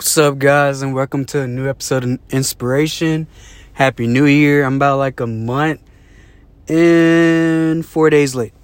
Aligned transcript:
What's 0.00 0.16
up, 0.16 0.38
guys, 0.38 0.80
and 0.80 0.94
welcome 0.94 1.26
to 1.26 1.42
a 1.42 1.46
new 1.46 1.68
episode 1.68 2.04
of 2.04 2.18
Inspiration. 2.30 3.26
Happy 3.74 4.06
New 4.06 4.24
Year. 4.24 4.64
I'm 4.64 4.76
about 4.76 4.96
like 4.96 5.20
a 5.20 5.26
month 5.26 5.82
and 6.68 7.84
four 7.84 8.08
days 8.08 8.34
late, 8.34 8.54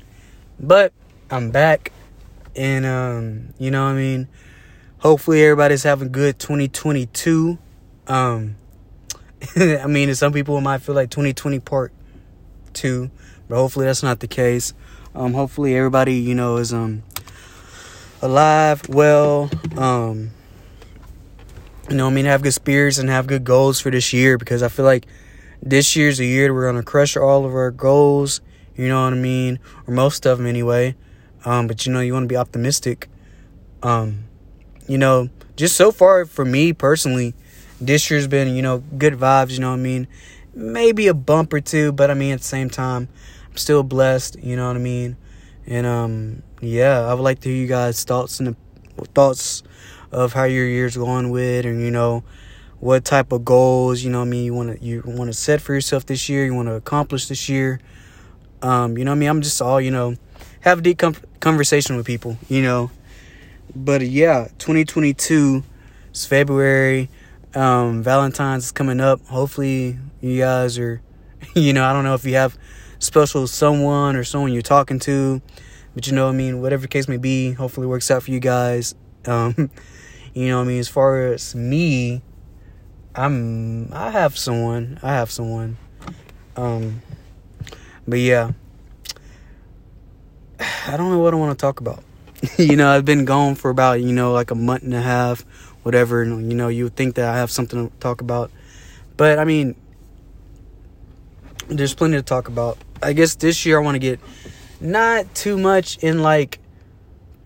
but 0.58 0.94
I'm 1.30 1.50
back, 1.50 1.92
and 2.56 2.86
um, 2.86 3.54
you 3.58 3.70
know 3.70 3.84
what 3.84 3.90
I 3.90 3.96
mean. 3.96 4.28
Hopefully, 5.00 5.42
everybody's 5.42 5.82
having 5.82 6.10
good 6.10 6.38
2022. 6.38 7.58
Um, 8.06 8.56
I 9.56 9.86
mean, 9.86 10.14
some 10.14 10.32
people 10.32 10.58
might 10.62 10.80
feel 10.80 10.94
like 10.94 11.10
2020 11.10 11.60
part 11.60 11.92
two, 12.72 13.10
but 13.46 13.56
hopefully 13.56 13.84
that's 13.84 14.02
not 14.02 14.20
the 14.20 14.26
case. 14.26 14.72
Um, 15.14 15.34
hopefully 15.34 15.76
everybody, 15.76 16.14
you 16.14 16.34
know, 16.34 16.56
is 16.56 16.72
um 16.72 17.02
alive, 18.22 18.88
well, 18.88 19.50
um 19.76 20.30
you 21.88 21.96
know, 21.96 22.06
I 22.06 22.10
mean, 22.10 22.24
have 22.24 22.42
good 22.42 22.54
spirits 22.54 22.98
and 22.98 23.08
have 23.08 23.26
good 23.26 23.44
goals 23.44 23.80
for 23.80 23.90
this 23.90 24.12
year 24.12 24.38
because 24.38 24.62
I 24.62 24.68
feel 24.68 24.84
like 24.84 25.06
this 25.62 25.96
year's 25.96 26.18
a 26.20 26.24
year 26.24 26.52
we're 26.52 26.66
gonna 26.66 26.82
crush 26.82 27.16
all 27.16 27.44
of 27.44 27.54
our 27.54 27.70
goals. 27.70 28.40
You 28.74 28.88
know 28.88 29.04
what 29.04 29.12
I 29.12 29.16
mean, 29.16 29.58
or 29.86 29.94
most 29.94 30.26
of 30.26 30.38
them 30.38 30.46
anyway. 30.46 30.96
Um, 31.44 31.66
but 31.66 31.86
you 31.86 31.92
know, 31.92 32.00
you 32.00 32.12
want 32.12 32.24
to 32.24 32.28
be 32.28 32.36
optimistic. 32.36 33.08
Um, 33.82 34.24
you 34.88 34.98
know, 34.98 35.30
just 35.54 35.76
so 35.76 35.92
far 35.92 36.26
for 36.26 36.44
me 36.44 36.72
personally, 36.72 37.34
this 37.80 38.10
year's 38.10 38.26
been 38.26 38.54
you 38.54 38.62
know 38.62 38.78
good 38.98 39.14
vibes. 39.14 39.52
You 39.52 39.60
know 39.60 39.70
what 39.70 39.78
I 39.78 39.82
mean, 39.82 40.08
maybe 40.54 41.06
a 41.06 41.14
bump 41.14 41.52
or 41.52 41.60
two, 41.60 41.92
but 41.92 42.10
I 42.10 42.14
mean 42.14 42.32
at 42.32 42.40
the 42.40 42.46
same 42.46 42.68
time, 42.68 43.08
I'm 43.48 43.56
still 43.56 43.82
blessed. 43.82 44.36
You 44.42 44.56
know 44.56 44.66
what 44.66 44.76
I 44.76 44.80
mean, 44.80 45.16
and 45.66 45.86
um, 45.86 46.42
yeah, 46.60 47.00
I 47.00 47.14
would 47.14 47.22
like 47.22 47.40
to 47.40 47.48
hear 47.48 47.58
you 47.58 47.68
guys' 47.68 48.02
thoughts 48.04 48.40
and 48.40 48.56
thoughts 49.14 49.62
of 50.16 50.32
how 50.32 50.44
your 50.44 50.66
year's 50.66 50.96
going 50.96 51.28
with 51.28 51.66
and 51.66 51.82
you 51.82 51.90
know 51.90 52.24
what 52.80 53.04
type 53.04 53.32
of 53.32 53.44
goals 53.44 54.02
you 54.02 54.10
know 54.10 54.22
I 54.22 54.24
mean 54.24 54.44
you 54.46 54.54
want 54.54 54.78
to 54.78 54.84
you 54.84 55.02
want 55.04 55.28
to 55.28 55.34
set 55.34 55.60
for 55.60 55.74
yourself 55.74 56.06
this 56.06 56.26
year 56.30 56.46
you 56.46 56.54
want 56.54 56.68
to 56.68 56.74
accomplish 56.74 57.28
this 57.28 57.50
year. 57.50 57.80
Um 58.62 58.96
you 58.96 59.04
know 59.04 59.12
I 59.12 59.14
mean? 59.14 59.28
I'm 59.28 59.42
just 59.42 59.60
all 59.60 59.78
you 59.78 59.90
know 59.90 60.16
have 60.60 60.78
a 60.78 60.82
deep 60.82 60.98
com- 60.98 61.16
conversation 61.40 61.96
with 61.96 62.06
people 62.06 62.38
you 62.48 62.62
know. 62.62 62.90
But 63.74 64.00
yeah 64.00 64.48
2022 64.58 65.62
it's 66.08 66.24
February. 66.24 67.10
Um 67.54 68.02
Valentine's 68.02 68.64
is 68.64 68.72
coming 68.72 69.00
up. 69.00 69.20
Hopefully 69.26 69.98
you 70.22 70.40
guys 70.40 70.78
are 70.78 71.02
you 71.54 71.74
know 71.74 71.84
I 71.84 71.92
don't 71.92 72.04
know 72.04 72.14
if 72.14 72.24
you 72.24 72.36
have 72.36 72.56
special 73.00 73.46
someone 73.46 74.16
or 74.16 74.24
someone 74.24 74.54
you're 74.54 74.62
talking 74.62 74.98
to 75.00 75.42
but 75.94 76.06
you 76.06 76.14
know 76.14 76.30
I 76.30 76.32
mean? 76.32 76.62
Whatever 76.62 76.86
case 76.86 77.06
may 77.06 77.18
be 77.18 77.52
hopefully 77.52 77.86
works 77.86 78.10
out 78.10 78.22
for 78.22 78.30
you 78.30 78.40
guys. 78.40 78.94
Um 79.26 79.70
You 80.36 80.48
know 80.50 80.58
what 80.58 80.64
I 80.64 80.68
mean? 80.68 80.80
As 80.80 80.88
far 80.88 81.32
as 81.32 81.54
me, 81.54 82.20
I'm 83.14 83.90
I 83.90 84.10
have 84.10 84.36
someone. 84.36 85.00
I 85.02 85.14
have 85.14 85.30
someone. 85.30 85.78
Um 86.58 87.00
but 88.06 88.18
yeah. 88.18 88.50
I 90.60 90.98
don't 90.98 91.08
know 91.08 91.20
what 91.20 91.32
I 91.32 91.38
want 91.38 91.58
to 91.58 91.62
talk 91.62 91.80
about. 91.80 92.04
you 92.58 92.76
know, 92.76 92.90
I've 92.90 93.06
been 93.06 93.24
gone 93.24 93.54
for 93.54 93.70
about, 93.70 94.02
you 94.02 94.12
know, 94.12 94.34
like 94.34 94.50
a 94.50 94.54
month 94.54 94.82
and 94.82 94.92
a 94.92 95.00
half, 95.00 95.40
whatever, 95.84 96.20
and 96.20 96.52
you 96.52 96.54
know, 96.54 96.68
you 96.68 96.84
would 96.84 96.96
think 96.96 97.14
that 97.14 97.26
I 97.26 97.38
have 97.38 97.50
something 97.50 97.88
to 97.88 97.96
talk 97.96 98.20
about. 98.20 98.50
But 99.16 99.38
I 99.38 99.46
mean, 99.46 99.74
there's 101.68 101.94
plenty 101.94 102.18
to 102.18 102.22
talk 102.22 102.48
about. 102.48 102.76
I 103.02 103.14
guess 103.14 103.36
this 103.36 103.64
year 103.64 103.78
I 103.78 103.82
want 103.82 103.94
to 103.94 104.00
get 104.00 104.20
not 104.82 105.34
too 105.34 105.56
much 105.56 105.96
in 106.04 106.20
like 106.20 106.58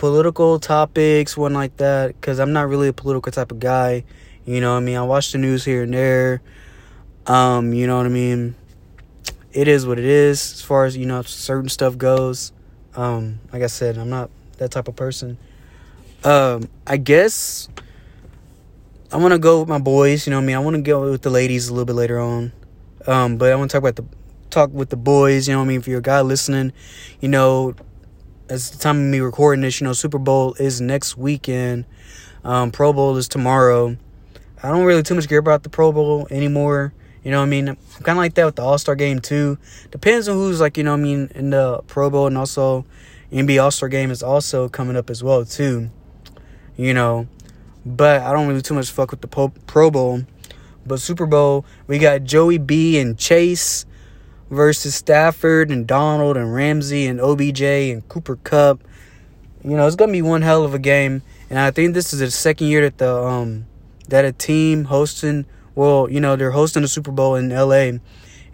political 0.00 0.58
topics, 0.58 1.36
one 1.36 1.52
like 1.52 1.76
that, 1.76 2.18
because 2.18 2.40
I'm 2.40 2.54
not 2.54 2.70
really 2.70 2.88
a 2.88 2.92
political 2.94 3.30
type 3.30 3.52
of 3.52 3.60
guy. 3.60 4.02
You 4.46 4.62
know 4.62 4.74
I 4.74 4.80
mean? 4.80 4.96
I 4.96 5.02
watch 5.02 5.32
the 5.32 5.36
news 5.36 5.62
here 5.62 5.82
and 5.82 5.92
there. 5.92 6.40
Um, 7.26 7.74
you 7.74 7.86
know 7.86 7.98
what 7.98 8.06
I 8.06 8.08
mean? 8.08 8.54
It 9.52 9.68
is 9.68 9.86
what 9.86 9.98
it 9.98 10.06
is 10.06 10.54
as 10.54 10.62
far 10.62 10.86
as, 10.86 10.96
you 10.96 11.04
know, 11.04 11.20
certain 11.20 11.68
stuff 11.68 11.98
goes. 11.98 12.50
Um, 12.96 13.40
like 13.52 13.62
I 13.62 13.66
said, 13.66 13.98
I'm 13.98 14.08
not 14.08 14.30
that 14.56 14.70
type 14.70 14.88
of 14.88 14.96
person. 14.96 15.36
Um, 16.24 16.70
I 16.86 16.96
guess 16.96 17.68
I 19.12 19.18
want 19.18 19.32
to 19.32 19.38
go 19.38 19.60
with 19.60 19.68
my 19.68 19.78
boys, 19.78 20.26
you 20.26 20.30
know 20.30 20.38
what 20.38 20.44
I 20.44 20.46
mean? 20.46 20.56
I 20.56 20.60
want 20.60 20.76
to 20.76 20.82
go 20.82 21.10
with 21.10 21.20
the 21.20 21.28
ladies 21.28 21.68
a 21.68 21.74
little 21.74 21.84
bit 21.84 21.96
later 21.96 22.18
on. 22.18 22.52
Um, 23.06 23.36
but 23.36 23.52
I 23.52 23.54
want 23.54 23.70
to 23.70 23.74
talk 23.74 23.82
about 23.86 23.96
the 23.96 24.06
talk 24.48 24.72
with 24.72 24.88
the 24.88 24.96
boys, 24.96 25.46
you 25.46 25.52
know 25.52 25.58
what 25.58 25.66
I 25.66 25.68
mean? 25.68 25.80
If 25.80 25.86
you're 25.86 25.98
a 25.98 26.02
guy 26.02 26.22
listening, 26.22 26.72
you 27.20 27.28
know, 27.28 27.74
as 28.50 28.70
the 28.70 28.78
time 28.78 28.96
of 28.96 29.04
me 29.04 29.20
recording 29.20 29.62
this, 29.62 29.80
you 29.80 29.86
know, 29.86 29.92
Super 29.92 30.18
Bowl 30.18 30.54
is 30.54 30.80
next 30.80 31.16
weekend. 31.16 31.84
Um, 32.42 32.72
Pro 32.72 32.92
Bowl 32.92 33.16
is 33.16 33.28
tomorrow. 33.28 33.96
I 34.60 34.68
don't 34.70 34.84
really 34.84 35.04
too 35.04 35.14
much 35.14 35.28
care 35.28 35.38
about 35.38 35.62
the 35.62 35.68
Pro 35.68 35.92
Bowl 35.92 36.26
anymore. 36.30 36.92
You 37.22 37.30
know 37.30 37.38
what 37.38 37.46
I 37.46 37.48
mean? 37.48 37.68
I'm 37.68 37.76
kind 38.02 38.18
of 38.18 38.22
like 38.22 38.34
that 38.34 38.44
with 38.44 38.56
the 38.56 38.62
All 38.62 38.76
Star 38.76 38.96
game 38.96 39.20
too. 39.20 39.56
Depends 39.92 40.28
on 40.28 40.36
who's 40.36 40.60
like, 40.60 40.76
you 40.76 40.82
know 40.82 40.94
I 40.94 40.96
mean, 40.96 41.30
in 41.34 41.50
the 41.50 41.80
Pro 41.86 42.10
Bowl 42.10 42.26
and 42.26 42.36
also 42.36 42.84
NBA 43.32 43.62
All 43.62 43.70
Star 43.70 43.88
game 43.88 44.10
is 44.10 44.22
also 44.22 44.68
coming 44.68 44.96
up 44.96 45.10
as 45.10 45.22
well 45.22 45.44
too. 45.44 45.90
You 46.76 46.92
know, 46.92 47.28
but 47.86 48.22
I 48.22 48.32
don't 48.32 48.48
really 48.48 48.62
too 48.62 48.74
much 48.74 48.90
fuck 48.90 49.12
with 49.12 49.20
the 49.20 49.28
Pro 49.28 49.90
Bowl. 49.90 50.24
But 50.84 51.00
Super 51.00 51.26
Bowl, 51.26 51.64
we 51.86 51.98
got 51.98 52.24
Joey 52.24 52.58
B 52.58 52.98
and 52.98 53.16
Chase 53.16 53.86
versus 54.50 54.94
Stafford 54.94 55.70
and 55.70 55.86
Donald 55.86 56.36
and 56.36 56.52
Ramsey 56.52 57.06
and 57.06 57.20
OBJ 57.20 57.62
and 57.62 58.06
Cooper 58.08 58.36
Kupp. 58.36 58.82
You 59.64 59.76
know, 59.76 59.86
it's 59.86 59.96
gonna 59.96 60.12
be 60.12 60.22
one 60.22 60.42
hell 60.42 60.64
of 60.64 60.74
a 60.74 60.78
game, 60.78 61.22
and 61.48 61.58
I 61.58 61.70
think 61.70 61.94
this 61.94 62.12
is 62.12 62.18
the 62.18 62.30
second 62.30 62.66
year 62.66 62.82
that 62.82 62.98
the 62.98 63.14
um 63.22 63.66
that 64.08 64.24
a 64.24 64.32
team 64.32 64.84
hosting 64.84 65.46
well, 65.74 66.10
you 66.10 66.20
know, 66.20 66.36
they're 66.36 66.50
hosting 66.50 66.82
the 66.82 66.88
Super 66.88 67.12
Bowl 67.12 67.36
in 67.36 67.48
LA 67.48 67.98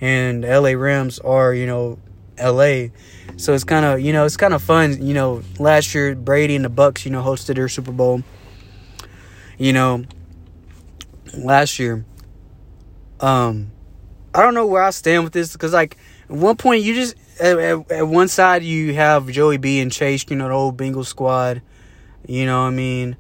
and 0.00 0.44
LA 0.44 0.70
Rams 0.72 1.18
are, 1.20 1.54
you 1.54 1.66
know, 1.66 1.98
LA. 2.38 2.88
So 3.36 3.54
it's 3.54 3.64
kind 3.64 3.84
of, 3.84 4.00
you 4.00 4.12
know, 4.12 4.24
it's 4.26 4.36
kind 4.36 4.54
of 4.54 4.62
fun, 4.62 5.04
you 5.04 5.14
know, 5.14 5.42
last 5.58 5.94
year 5.94 6.14
Brady 6.14 6.54
and 6.54 6.64
the 6.64 6.70
Bucs 6.70 7.04
you 7.04 7.10
know, 7.10 7.22
hosted 7.22 7.56
their 7.56 7.68
Super 7.68 7.92
Bowl. 7.92 8.22
You 9.58 9.72
know, 9.72 10.04
last 11.36 11.78
year 11.78 12.04
um 13.20 13.72
I 14.36 14.42
don't 14.42 14.52
know 14.52 14.66
where 14.66 14.82
I 14.82 14.90
stand 14.90 15.24
with 15.24 15.32
this 15.32 15.54
because 15.54 15.72
like 15.72 15.96
at 16.28 16.36
one 16.36 16.58
point 16.58 16.82
you 16.82 16.94
just 16.94 17.16
at, 17.40 17.58
at, 17.58 17.90
at, 17.90 18.06
one 18.06 18.28
side 18.28 18.62
you 18.62 18.92
have 18.92 19.28
Joey 19.28 19.56
B 19.56 19.80
and 19.80 19.90
Chase, 19.90 20.26
you 20.28 20.36
know 20.36 20.48
the 20.48 20.54
old 20.54 20.76
Bengals 20.76 21.06
squad. 21.06 21.62
You 22.26 22.44
know 22.44 22.60
what 22.60 22.66
I 22.66 22.70
mean? 22.70 23.16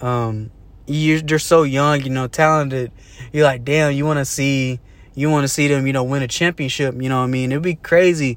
Um, 0.00 0.50
you 0.88 1.20
they're 1.20 1.38
so 1.38 1.62
young, 1.62 2.02
you 2.02 2.10
know, 2.10 2.26
talented. 2.26 2.90
You're 3.32 3.44
like, 3.44 3.64
damn, 3.64 3.92
you 3.92 4.04
want 4.04 4.18
to 4.18 4.24
see 4.24 4.80
you 5.14 5.30
want 5.30 5.44
to 5.44 5.48
see 5.48 5.68
them, 5.68 5.86
you 5.86 5.92
know, 5.92 6.02
win 6.02 6.24
a 6.24 6.28
championship. 6.28 7.00
You 7.00 7.08
know 7.08 7.18
what 7.18 7.24
I 7.24 7.28
mean? 7.28 7.52
It'd 7.52 7.62
be 7.62 7.76
crazy, 7.76 8.36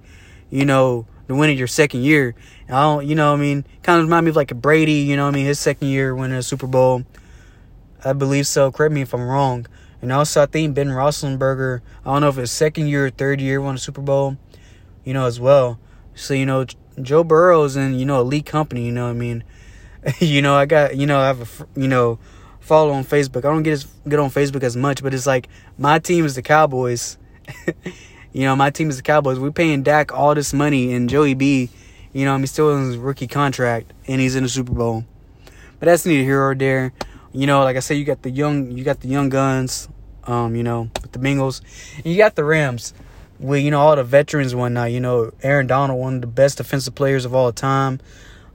you 0.51 0.63
know, 0.63 1.07
to 1.27 1.33
win 1.33 1.49
it 1.49 1.57
your 1.57 1.65
second 1.65 2.03
year. 2.03 2.35
I 2.69 2.83
don't, 2.83 3.07
you 3.07 3.15
know, 3.15 3.31
what 3.31 3.39
I 3.39 3.41
mean, 3.41 3.65
kind 3.81 3.99
of 3.99 4.05
remind 4.05 4.25
me 4.25 4.29
of 4.29 4.35
like 4.35 4.51
a 4.51 4.55
Brady. 4.55 4.93
You 4.93 5.15
know, 5.15 5.23
what 5.23 5.33
I 5.33 5.37
mean, 5.37 5.47
his 5.47 5.59
second 5.59 5.87
year 5.87 6.13
winning 6.13 6.37
a 6.37 6.43
Super 6.43 6.67
Bowl. 6.67 7.03
I 8.05 8.13
believe 8.13 8.45
so. 8.45 8.71
Correct 8.71 8.93
me 8.93 9.01
if 9.01 9.11
I'm 9.15 9.27
wrong. 9.27 9.65
And 10.01 10.11
also, 10.11 10.43
I 10.43 10.45
think 10.47 10.73
Ben 10.73 10.89
Roethlisberger, 10.89 11.81
I 12.05 12.13
don't 12.13 12.21
know 12.21 12.29
if 12.29 12.37
it's 12.37 12.51
second 12.51 12.87
year 12.87 13.05
or 13.05 13.09
third 13.11 13.39
year, 13.39 13.61
won 13.61 13.75
a 13.75 13.77
Super 13.77 14.01
Bowl, 14.01 14.37
you 15.03 15.13
know, 15.13 15.25
as 15.25 15.39
well. 15.39 15.79
So, 16.15 16.33
you 16.33 16.45
know, 16.45 16.65
Joe 17.01 17.23
Burrow's 17.23 17.75
in, 17.75 17.97
you 17.97 18.05
know, 18.05 18.19
elite 18.19 18.45
company, 18.45 18.85
you 18.85 18.91
know 18.91 19.09
I 19.09 19.13
mean? 19.13 19.43
you 20.19 20.41
know, 20.41 20.55
I 20.55 20.65
got, 20.65 20.97
you 20.97 21.05
know, 21.05 21.19
I 21.19 21.27
have 21.27 21.61
a, 21.61 21.79
you 21.79 21.87
know, 21.87 22.19
follow 22.59 22.93
on 22.93 23.03
Facebook. 23.03 23.39
I 23.39 23.51
don't 23.51 23.63
get 23.63 23.73
as 23.73 23.83
get 24.07 24.19
on 24.19 24.29
Facebook 24.29 24.63
as 24.63 24.75
much, 24.75 25.03
but 25.03 25.13
it's 25.13 25.27
like 25.27 25.49
my 25.77 25.99
team 25.99 26.25
is 26.25 26.35
the 26.35 26.41
Cowboys. 26.41 27.17
you 28.33 28.41
know, 28.41 28.55
my 28.55 28.69
team 28.69 28.89
is 28.89 28.97
the 28.97 29.03
Cowboys. 29.03 29.39
We're 29.39 29.51
paying 29.51 29.83
Dak 29.83 30.13
all 30.13 30.33
this 30.33 30.53
money 30.53 30.93
and 30.93 31.09
Joey 31.09 31.33
B, 31.33 31.69
you 32.13 32.25
know, 32.25 32.33
I 32.33 32.37
mean, 32.37 32.47
still 32.47 32.75
in 32.75 32.87
his 32.87 32.97
rookie 32.97 33.27
contract 33.27 33.93
and 34.07 34.19
he's 34.19 34.35
in 34.35 34.43
the 34.43 34.49
Super 34.49 34.73
Bowl. 34.73 35.05
But 35.79 35.87
that's 35.87 36.05
neither 36.05 36.23
here 36.23 36.41
or 36.41 36.55
there. 36.55 36.93
You 37.33 37.47
know, 37.47 37.63
like 37.63 37.77
I 37.77 37.79
said, 37.79 37.97
you 37.97 38.05
got 38.05 38.21
the 38.21 38.31
young, 38.31 38.71
you 38.71 38.83
got 38.83 38.99
the 38.99 39.07
young 39.07 39.29
guns. 39.29 39.87
Um, 40.25 40.55
you 40.55 40.61
know, 40.61 40.91
with 41.01 41.13
the 41.13 41.19
Bengals, 41.19 41.61
and 41.97 42.05
you 42.05 42.15
got 42.15 42.35
the 42.35 42.43
Rams 42.43 42.93
with 43.39 43.63
you 43.63 43.71
know 43.71 43.79
all 43.79 43.95
the 43.95 44.03
veterans 44.03 44.53
whatnot. 44.53 44.91
You 44.91 44.99
know, 44.99 45.31
Aaron 45.41 45.67
Donald, 45.67 45.99
one 45.99 46.15
of 46.15 46.21
the 46.21 46.27
best 46.27 46.57
defensive 46.57 46.95
players 46.95 47.25
of 47.25 47.33
all 47.33 47.51
time. 47.51 47.99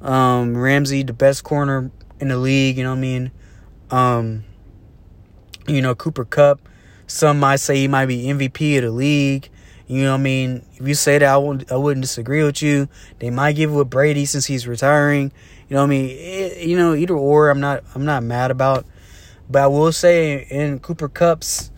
Um, 0.01 0.57
Ramsey, 0.57 1.03
the 1.03 1.13
best 1.13 1.45
corner 1.45 1.91
in 2.21 2.29
the 2.29 2.37
league. 2.37 2.79
You 2.79 2.85
know 2.85 2.91
what 2.91 2.99
I 2.99 3.01
mean? 3.01 3.31
Um, 3.91 4.45
you 5.67 5.83
know, 5.83 5.95
Cooper 5.95 6.25
Kupp. 6.25 6.61
Some 7.09 7.41
might 7.41 7.57
say 7.57 7.77
he 7.77 7.89
might 7.89 8.07
be 8.07 8.25
MVP 8.25 8.79
of 8.79 8.85
the 8.85 8.91
league. 8.91 9.49
You 9.87 10.03
know 10.03 10.13
what 10.13 10.21
I 10.21 10.23
mean? 10.23 10.65
If 10.75 10.87
you 10.87 10.95
say 10.95 11.19
that, 11.19 11.29
I 11.29 11.37
wouldn't, 11.37 11.71
I 11.71 11.77
wouldn't 11.77 12.03
disagree 12.03 12.43
with 12.43 12.61
you. 12.61 12.89
They 13.21 13.31
might 13.31 13.53
give 13.53 13.71
it 13.71 13.75
with 13.75 13.89
Brady 13.89 14.25
since 14.25 14.47
he's 14.47 14.67
retiring. 14.67 15.31
You 15.69 15.75
know 15.75 15.83
what 15.83 15.87
I 15.87 15.91
mean? 15.91 16.11
It, 16.11 16.67
you 16.67 16.77
know, 16.77 16.95
either 16.95 17.15
or, 17.15 17.51
I'm 17.51 17.61
not, 17.61 17.85
I'm 17.95 18.05
not 18.05 18.23
mad 18.23 18.51
about. 18.51 18.87
But 19.51 19.63
I 19.63 19.67
will 19.67 19.93
say, 19.93 20.47
in 20.51 20.81
Cooper 20.81 21.09
Kupp's, 21.09 21.71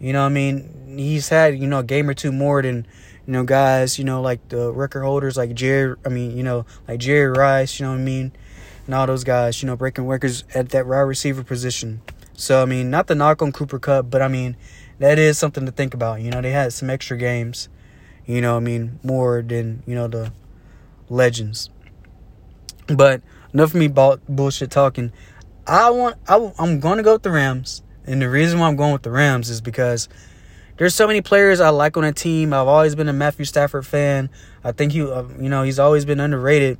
you 0.00 0.12
know 0.12 0.24
I 0.24 0.28
mean? 0.28 0.96
He's 0.96 1.28
had, 1.28 1.58
you 1.58 1.66
know, 1.66 1.80
a 1.80 1.84
game 1.84 2.08
or 2.08 2.14
two 2.14 2.32
more 2.32 2.62
than, 2.62 2.86
you 3.26 3.32
know, 3.32 3.44
guys, 3.44 3.98
you 3.98 4.04
know, 4.04 4.20
like 4.20 4.48
the 4.48 4.72
record 4.72 5.02
holders 5.02 5.36
like 5.36 5.54
Jerry, 5.54 5.96
I 6.04 6.08
mean, 6.08 6.36
you 6.36 6.42
know, 6.42 6.66
like 6.86 7.00
Jerry 7.00 7.30
Rice, 7.30 7.78
you 7.78 7.86
know 7.86 7.92
what 7.92 7.98
I 7.98 8.02
mean? 8.02 8.32
And 8.86 8.94
all 8.94 9.06
those 9.06 9.22
guys, 9.24 9.62
you 9.62 9.66
know, 9.66 9.76
breaking 9.76 10.06
records 10.06 10.44
at 10.54 10.70
that 10.70 10.86
wide 10.86 11.00
receiver 11.00 11.44
position. 11.44 12.00
So 12.32 12.62
I 12.62 12.64
mean, 12.64 12.88
not 12.88 13.08
the 13.08 13.14
knock 13.14 13.42
on 13.42 13.52
Cooper 13.52 13.78
Kupp, 13.78 14.10
but 14.10 14.22
I 14.22 14.28
mean, 14.28 14.56
that 14.98 15.18
is 15.18 15.36
something 15.38 15.66
to 15.66 15.72
think 15.72 15.92
about. 15.92 16.20
You 16.20 16.30
know, 16.30 16.40
they 16.40 16.52
had 16.52 16.72
some 16.72 16.88
extra 16.88 17.16
games. 17.16 17.68
You 18.26 18.40
know, 18.40 18.56
I 18.56 18.60
mean, 18.60 18.98
more 19.02 19.42
than 19.42 19.82
you 19.86 19.94
know 19.94 20.06
the 20.08 20.32
legends. 21.08 21.68
But 22.88 23.22
enough 23.52 23.70
of 23.70 23.76
me 23.76 23.88
bullshit 23.88 24.70
talking. 24.70 25.12
I 25.66 25.90
want. 25.90 26.16
I, 26.26 26.52
I'm 26.58 26.80
going 26.80 26.96
to 26.96 27.02
go 27.02 27.14
with 27.14 27.22
the 27.22 27.30
Rams, 27.30 27.82
and 28.06 28.22
the 28.22 28.28
reason 28.30 28.58
why 28.58 28.68
I'm 28.68 28.76
going 28.76 28.92
with 28.92 29.02
the 29.02 29.10
Rams 29.10 29.50
is 29.50 29.60
because 29.60 30.08
there's 30.78 30.94
so 30.94 31.06
many 31.06 31.20
players 31.20 31.60
I 31.60 31.68
like 31.70 31.96
on 31.96 32.04
a 32.04 32.12
team. 32.12 32.52
I've 32.52 32.68
always 32.68 32.94
been 32.94 33.08
a 33.08 33.12
Matthew 33.12 33.44
Stafford 33.44 33.86
fan. 33.86 34.30
I 34.64 34.72
think 34.72 34.92
he, 34.92 35.02
uh, 35.02 35.24
you 35.38 35.48
know, 35.48 35.64
he's 35.64 35.78
always 35.78 36.04
been 36.04 36.20
underrated. 36.20 36.78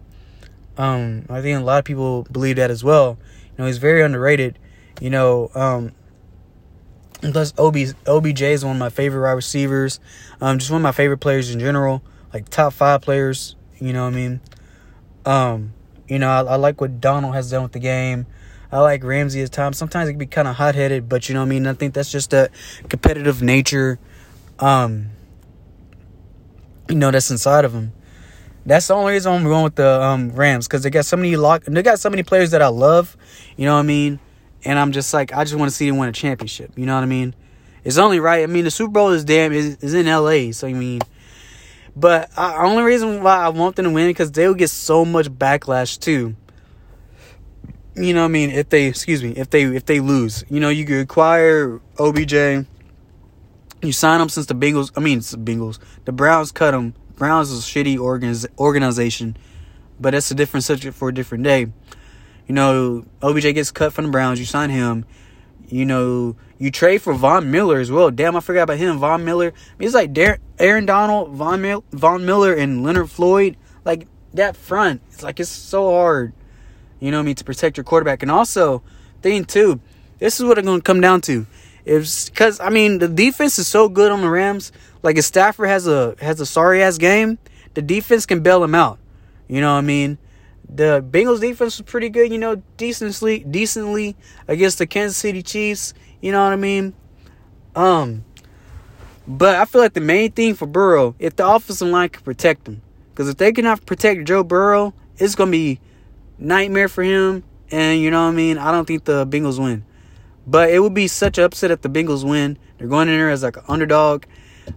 Um, 0.79 1.27
I 1.29 1.43
think 1.43 1.61
a 1.61 1.65
lot 1.65 1.81
of 1.81 1.85
people 1.85 2.27
believe 2.31 2.57
that 2.57 2.71
as 2.71 2.85
well. 2.85 3.19
You 3.43 3.55
know, 3.59 3.67
he's 3.67 3.79
very 3.79 4.03
underrated. 4.03 4.59
You 5.01 5.11
know, 5.11 5.51
um, 5.55 5.93
plus 7.21 7.53
OB, 7.59 7.77
OBJ 8.07 8.43
is 8.43 8.65
one 8.65 8.77
of 8.77 8.81
my 8.81 8.89
favorite 8.89 9.23
wide 9.23 9.33
receivers. 9.33 9.99
Um, 10.41 10.59
just 10.59 10.71
one 10.71 10.81
of 10.81 10.85
my 10.85 10.93
favorite 10.93 11.19
players 11.19 11.51
in 11.51 11.59
general, 11.59 12.03
like 12.33 12.49
top 12.49 12.73
five 12.73 13.03
players. 13.03 13.57
You 13.81 13.93
know 13.93 14.05
what 14.05 14.13
I 14.13 14.17
mean? 14.17 14.41
Um, 15.27 15.73
you 16.09 16.19
know, 16.19 16.29
I, 16.29 16.41
I 16.41 16.57
like 16.57 16.81
what 16.81 17.01
Donald 17.01 17.35
has 17.35 17.51
done 17.51 17.63
with 17.63 17.73
the 17.73 17.79
game. 17.79 18.27
I 18.71 18.81
like 18.81 19.03
Ramsey 19.03 19.43
at 19.43 19.53
times. 19.53 19.79
Sometimes 19.79 20.09
it 20.09 20.13
can 20.13 20.19
be 20.19 20.27
kind 20.27 20.49
of 20.49 20.57
hot 20.57 20.75
headed, 20.75 21.09
but 21.09 21.29
you 21.29 21.35
know 21.35 21.41
what 21.41 21.47
I 21.47 21.49
mean. 21.49 21.67
I 21.67 21.73
think 21.73 21.95
that's 21.95 22.13
just 22.13 22.33
a 22.33 22.51
competitive 22.89 23.43
nature. 23.43 23.99
Um, 24.59 25.11
you 26.89 26.97
know, 26.97 27.11
that's 27.11 27.31
inside 27.31 27.65
of 27.65 27.73
him. 27.73 27.93
That's 28.67 28.87
the 28.89 28.95
only 28.95 29.15
reason 29.15 29.33
I'm 29.33 29.45
going 29.45 29.65
with 29.65 29.77
the 29.77 30.03
um, 30.03 30.31
Rams 30.33 30.67
because 30.67 30.83
they 30.83 30.91
got 30.91 31.07
so 31.07 31.17
many 31.17 31.37
lock. 31.37 31.65
They 31.65 31.83
got 31.83 31.99
so 31.99 32.11
many 32.11 32.23
players 32.23 32.51
that 32.51 32.61
I 32.61 32.69
love. 32.69 33.17
You 33.57 33.65
know 33.65 33.75
what 33.75 33.81
I 33.81 33.85
mean? 33.85 34.21
And 34.65 34.79
I'm 34.79 34.93
just 34.93 35.15
like, 35.15 35.33
I 35.33 35.45
just 35.45 35.57
want 35.57 35.71
to 35.71 35.75
see 35.75 35.89
them 35.89 35.97
win 35.97 36.11
a 36.11 36.13
championship. 36.13 36.73
You 36.77 36.85
know 36.85 36.95
what 36.95 37.03
I 37.03 37.07
mean? 37.07 37.35
It's 37.85 37.97
only 37.97 38.21
right. 38.21 38.43
I 38.43 38.47
mean, 38.47 38.65
the 38.65 38.71
Super 38.71 38.91
Bowl 38.93 39.11
is 39.11 39.25
damn 39.25 39.53
is, 39.53 39.77
is 39.77 39.95
in 39.95 40.07
L.A. 40.07 40.53
So 40.53 40.67
I 40.67 40.75
mean, 40.75 41.01
but 41.99 42.31
the 42.31 42.57
only 42.59 42.85
reason 42.85 43.23
why 43.23 43.37
I 43.37 43.49
want 43.49 43.77
them 43.77 43.87
to 43.87 43.91
win 43.91 44.09
because 44.09 44.31
they'll 44.31 44.55
get 44.55 44.71
so 44.71 45.05
much 45.05 45.29
backlash 45.29 45.99
too. 45.99 46.37
You 47.97 48.15
know 48.15 48.21
what 48.21 48.27
I 48.27 48.29
mean? 48.29 48.51
If 48.51 48.69
they 48.69 48.87
excuse 48.87 49.23
me 49.23 49.31
if 49.31 49.51
they 49.51 49.65
if 49.65 49.87
they 49.87 49.99
lose. 49.99 50.45
You 50.49 50.61
know 50.61 50.69
you 50.69 50.85
could 50.85 51.01
acquire 51.01 51.81
OBJ 51.99 52.67
you 53.83 53.93
sign 53.93 54.19
them 54.21 54.29
since 54.29 54.47
the 54.47 54.55
Bengals 54.55 54.93
I 54.97 55.01
mean 55.01 55.19
the 55.19 55.37
Bengals 55.37 55.79
the 56.05 56.13
Browns 56.13 56.53
cut 56.53 56.71
them 56.71 56.95
Browns 57.17 57.51
is 57.51 57.61
a 57.61 57.63
shitty 57.63 57.97
organiz- 57.97 58.47
organization 58.59 59.37
but 59.99 60.13
that's 60.13 60.31
a 60.31 60.35
different 60.35 60.63
subject 60.63 60.97
for 60.97 61.09
a 61.09 61.15
different 61.15 61.43
day. 61.43 61.67
You 62.47 62.55
know 62.55 63.05
OBJ 63.23 63.55
gets 63.55 63.73
cut 63.73 63.93
from 63.93 64.07
the 64.07 64.11
Browns 64.13 64.39
you 64.39 64.47
sign 64.47 64.71
him 64.71 65.05
you 65.69 65.85
know 65.85 66.37
you 66.59 66.71
trade 66.71 67.03
for 67.03 67.15
Von 67.15 67.51
Miller 67.51 67.79
as 67.79 67.91
well 67.91 68.11
damn 68.11 68.37
I 68.37 68.41
forgot 68.41 68.65
about 68.65 68.79
him 68.79 68.99
Von 68.99 69.25
Miller 69.25 69.49
I 69.49 69.73
mean, 69.79 69.87
it's 69.87 69.95
like 69.95 70.13
Dar- 70.13 70.39
Aaron 70.59 70.87
Donald 70.87 71.31
Von, 71.31 71.61
Mil- 71.61 71.85
Von 71.93 72.25
Miller 72.25 72.55
and 72.55 72.83
Leonard 72.83 73.11
Floyd 73.11 73.57
like 73.85 74.07
that 74.35 74.57
front 74.57 75.03
it's 75.09 75.23
like 75.23 75.41
it's 75.41 75.51
so 75.51 75.91
hard 75.91 76.33
you 77.01 77.11
know 77.11 77.21
I 77.21 77.23
mean? 77.23 77.35
To 77.37 77.45
protect 77.45 77.77
your 77.77 77.85
quarterback. 77.85 78.23
And 78.23 78.31
also, 78.31 78.83
thing 79.23 79.45
too, 79.45 79.81
this 80.19 80.39
is 80.39 80.47
what 80.47 80.59
I'm 80.59 80.65
going 80.65 80.81
to 80.81 80.85
come 80.85 81.01
down 81.01 81.21
to. 81.23 81.47
If 81.85 82.27
because 82.27 82.61
I 82.61 82.69
mean 82.69 82.99
the 82.99 83.09
defense 83.09 83.59
is 83.59 83.67
so 83.67 83.89
good 83.89 84.13
on 84.13 84.21
the 84.21 84.29
Rams. 84.29 84.73
Like 85.03 85.17
if 85.17 85.25
Stafford 85.25 85.69
has 85.69 85.87
a 85.87 86.17
has 86.21 86.41
a 86.41 86.47
sorry 86.47 86.83
ass 86.83 86.99
game, 86.99 87.39
the 87.75 87.83
defense 87.83 88.27
can 88.27 88.41
bail 88.41 88.63
him 88.63 88.75
out. 88.75 88.99
You 89.47 89.61
know 89.61 89.73
what 89.73 89.79
I 89.79 89.83
mean? 89.83 90.19
The 90.69 91.03
Bengals 91.03 91.41
defense 91.41 91.79
was 91.79 91.91
pretty 91.91 92.09
good. 92.09 92.31
You 92.31 92.39
know, 92.39 92.63
decently 92.77 93.41
decently 93.41 94.17
against 94.47 94.79
the 94.79 94.87
Kansas 94.87 95.17
City 95.17 95.43
Chiefs. 95.43 95.95
You 96.21 96.33
know 96.33 96.43
what 96.43 96.53
I 96.53 96.57
mean? 96.57 96.95
Um, 97.75 98.25
but 99.27 99.57
I 99.57 99.65
feel 99.65 99.81
like 99.81 99.95
the 99.95 100.01
main 100.01 100.33
thing 100.33 100.55
for 100.55 100.67
Burrow, 100.67 101.15
if 101.19 101.37
the 101.37 101.47
offensive 101.47 101.89
line 101.89 102.09
can 102.09 102.23
protect 102.23 102.67
him, 102.67 102.83
because 103.11 103.29
if 103.29 103.37
they 103.37 103.53
cannot 103.53 103.85
protect 103.87 104.27
Joe 104.27 104.43
Burrow, 104.43 104.95
it's 105.17 105.35
gonna 105.35 105.51
be 105.51 105.81
nightmare 106.39 106.89
for 106.89 107.03
him. 107.03 107.45
And 107.71 108.01
you 108.01 108.11
know 108.11 108.25
what 108.25 108.33
I 108.33 108.35
mean? 108.35 108.59
I 108.59 108.73
don't 108.73 108.87
think 108.87 109.05
the 109.05 109.27
Bengals 109.27 109.63
win. 109.63 109.85
But 110.47 110.71
it 110.71 110.81
would 110.81 110.95
be 110.95 111.09
such 111.09 111.37
an 111.37 111.45
upset 111.45 111.71
if 111.71 111.83
the 111.83 111.91
Bengals 111.91 112.25
win. 112.25 112.59
They're 112.79 112.89
going 112.89 113.09
in 113.09 113.19
there 113.19 113.29
as 113.29 113.43
like 113.43 113.59
an 113.59 113.65
underdog. 113.69 114.25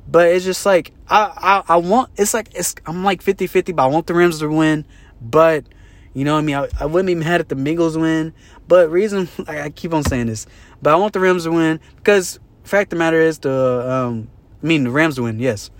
But 0.08 0.28
it's 0.28 0.44
just 0.44 0.66
like 0.66 0.92
I, 1.08 1.64
I, 1.68 1.74
I 1.74 1.78
want 1.78 2.12
it's 2.18 2.34
like 2.34 2.50
it's 2.54 2.76
I'm 2.86 3.04
like 3.04 3.24
50-50, 3.24 3.76
but 3.76 3.84
I 3.84 3.88
want 3.88 4.08
the 4.08 4.14
Rams 4.14 4.40
to 4.40 4.50
win. 4.50 4.86
But 5.22 5.66
you 6.14 6.26
know 6.26 6.34
what 6.34 6.40
I 6.40 6.44
mean? 6.44 6.56
I, 6.56 6.68
I 6.80 6.86
wouldn't 6.86 7.08
be 7.08 7.16
mad 7.16 7.42
if 7.42 7.48
the 7.48 7.56
Bengals 7.56 8.00
win. 8.00 8.34
But 8.68 8.90
reason 8.90 9.30
I, 9.48 9.62
I 9.62 9.70
keep 9.70 9.94
on 9.94 10.04
saying 10.04 10.28
this. 10.28 10.46
But 10.82 10.94
I 10.94 10.96
want 10.96 11.14
the 11.14 11.20
Rams 11.20 11.44
to 11.44 11.52
win 11.52 11.80
because 11.98 12.40
fact 12.64 12.90
the 12.90 12.96
matter 12.96 13.20
is 13.20 13.40
the 13.40 13.90
um 13.90 14.30
I 14.62 14.68
mean 14.68 14.84
the 14.84 14.92
Rams 14.92 15.16
to 15.16 15.24
win, 15.24 15.40
yes 15.40 15.72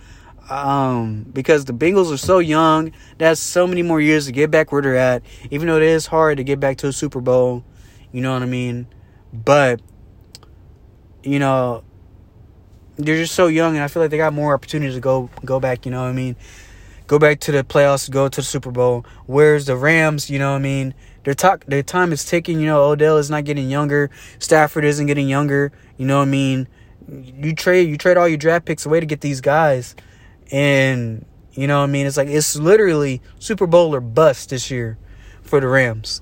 um, 0.52 1.26
because 1.32 1.66
the 1.66 1.74
Bengals 1.74 2.14
are 2.14 2.18
so 2.18 2.40
young. 2.40 2.92
That's 3.18 3.40
so 3.40 3.66
many 3.66 3.84
more 3.84 4.02
years 4.02 4.26
to 4.26 4.34
get 4.34 4.52
back 4.52 4.72
where 4.72 4.82
they're 4.82 4.98
at. 4.98 5.24
Even 5.50 5.68
though 5.68 5.78
it 5.78 5.84
is 5.84 6.08
hard 6.08 6.38
to 6.38 6.44
get 6.44 6.60
back 6.60 6.78
to 6.78 6.88
a 6.88 6.94
Super 6.94 7.22
Bowl, 7.22 7.64
you 8.12 8.22
know 8.22 8.34
what 8.34 8.44
I 8.44 8.48
mean. 8.48 8.88
But 9.32 9.82
you 11.24 11.40
know, 11.40 11.84
they're 12.98 13.16
just 13.16 13.34
so 13.34 13.48
young, 13.48 13.76
and 13.76 13.84
I 13.84 13.88
feel 13.88 14.02
like 14.02 14.12
they 14.12 14.18
got 14.18 14.34
more 14.34 14.54
opportunities 14.54 14.96
to 14.96 15.02
go 15.02 15.30
go 15.46 15.60
back. 15.62 15.86
You 15.86 15.92
know 15.92 16.02
what 16.02 16.10
I 16.10 16.14
mean? 16.14 16.36
Go 17.12 17.20
back 17.20 17.42
to 17.42 17.52
the 17.52 17.62
playoffs, 17.62 18.10
go 18.10 18.30
to 18.30 18.40
the 18.40 18.42
Super 18.42 18.72
Bowl. 18.72 19.06
Whereas 19.26 19.66
the 19.66 19.76
Rams, 19.76 20.30
you 20.30 20.40
know 20.40 20.52
what 20.52 20.60
I 20.60 20.62
mean? 20.62 20.94
Their 21.26 21.34
talk, 21.34 21.66
their 21.66 21.84
time 21.84 22.14
is 22.14 22.24
ticking. 22.24 22.62
You 22.62 22.68
know, 22.68 22.84
Odell 22.84 23.18
is 23.18 23.30
not 23.30 23.44
getting 23.44 23.70
younger. 23.70 24.10
Stafford 24.40 24.86
isn't 24.86 25.08
getting 25.08 25.28
younger. 25.28 25.74
You 25.98 26.06
know 26.06 26.20
what 26.20 26.30
I 26.30 26.32
mean? 26.32 26.70
You 27.12 27.54
trade 27.54 27.90
you 27.90 27.98
trade 27.98 28.16
all 28.16 28.30
your 28.30 28.38
draft 28.38 28.64
picks 28.64 28.86
away 28.86 29.02
to 29.02 29.06
get 29.06 29.20
these 29.20 29.42
guys 29.42 29.94
and 30.54 31.26
you 31.52 31.68
know 31.68 31.80
what 31.80 31.90
I 31.90 31.92
mean? 31.92 32.08
It's 32.08 32.16
like 32.16 32.30
it's 32.30 32.56
literally 32.56 33.22
Super 33.40 33.68
Bowl 33.68 33.94
or 33.94 34.00
bust 34.00 34.52
this 34.52 34.72
year 34.72 34.98
for 35.42 35.60
the 35.60 35.68
Rams. 35.68 36.22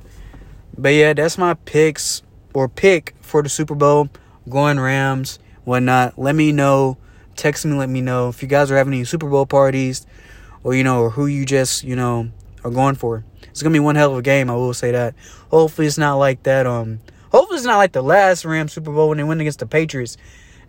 But 0.76 0.96
yeah, 0.96 1.14
that's 1.14 1.38
my 1.38 1.54
picks 1.54 2.24
or 2.56 2.68
pick 2.68 3.14
for 3.22 3.44
the 3.44 3.50
Super 3.50 3.76
Bowl. 3.76 4.10
Going 4.50 4.80
Rams, 4.80 5.38
whatnot. 5.66 6.18
Let 6.18 6.34
me 6.34 6.52
know. 6.52 6.98
Text 7.36 7.64
me, 7.64 7.74
let 7.78 7.90
me 7.90 8.02
know 8.02 8.30
if 8.30 8.42
you 8.42 8.48
guys 8.48 8.72
are 8.72 8.76
having 8.76 8.94
any 8.94 9.04
Super 9.04 9.30
Bowl 9.30 9.46
parties 9.46 10.08
or 10.64 10.76
you 10.76 10.84
know, 10.84 11.02
or 11.02 11.10
who 11.10 11.26
you 11.26 11.46
just, 11.46 11.84
you 11.84 11.96
know, 11.96 12.30
are 12.64 12.72
going 12.72 12.96
for. 12.96 13.24
It's 13.44 13.62
gonna 13.62 13.74
be 13.74 13.80
one 13.80 13.96
hell 13.96 14.12
of 14.12 14.18
a 14.18 14.22
game, 14.22 14.50
I 14.50 14.56
will 14.56 14.74
say 14.74 14.92
that. 14.92 15.16
Hopefully 15.50 15.88
it's 15.88 15.98
not 15.98 16.16
like 16.16 16.44
that, 16.44 16.66
um 16.66 17.00
hopefully 17.32 17.58
it's 17.58 17.66
not 17.66 17.78
like 17.78 17.92
the 17.92 18.02
last 18.02 18.44
Rams 18.46 18.74
Super 18.74 18.92
Bowl 18.92 19.10
when 19.10 19.18
they 19.18 19.24
went 19.24 19.42
against 19.42 19.60
the 19.60 19.68
Patriots 19.68 20.18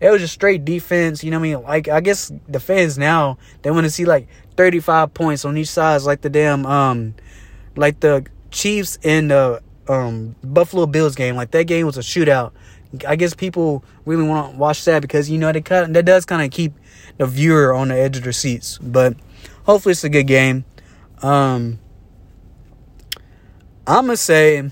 it 0.01 0.09
was 0.09 0.19
just 0.19 0.33
straight 0.33 0.65
defense. 0.65 1.23
You 1.23 1.31
know 1.31 1.39
what 1.39 1.45
I 1.45 1.53
mean? 1.53 1.63
Like 1.63 1.87
I 1.87 2.01
guess 2.01 2.31
the 2.49 2.59
fans 2.59 2.97
now 2.97 3.37
they 3.61 3.71
want 3.71 3.85
to 3.85 3.91
see 3.91 4.03
like 4.03 4.27
35 4.57 5.13
points 5.13 5.45
on 5.45 5.55
each 5.57 5.69
side, 5.69 6.01
like 6.01 6.21
the 6.21 6.29
damn 6.29 6.65
um, 6.65 7.13
like 7.75 7.99
the 7.99 8.25
Chiefs 8.49 8.97
and 9.03 9.31
the 9.31 9.61
um 9.87 10.35
Buffalo 10.43 10.87
Bills 10.87 11.15
game. 11.15 11.35
Like 11.35 11.51
that 11.51 11.65
game 11.65 11.85
was 11.85 11.97
a 11.97 12.01
shootout. 12.01 12.51
I 13.07 13.15
guess 13.15 13.33
people 13.33 13.85
really 14.05 14.27
want 14.27 14.53
to 14.53 14.57
watch 14.57 14.83
that 14.85 15.01
because 15.01 15.29
you 15.29 15.37
know 15.37 15.51
they 15.51 15.61
cut 15.61 15.93
that 15.93 16.03
does 16.03 16.25
kind 16.25 16.41
of 16.41 16.49
keep 16.49 16.73
the 17.17 17.27
viewer 17.27 17.71
on 17.73 17.89
the 17.89 17.95
edge 17.95 18.17
of 18.17 18.23
their 18.23 18.33
seats. 18.33 18.79
But 18.79 19.15
hopefully 19.71 19.91
it's 19.91 20.03
a 20.03 20.09
good 20.09 20.27
game. 20.27 20.65
Um, 21.21 21.79
I'm 23.87 24.05
gonna 24.05 24.17
say 24.17 24.69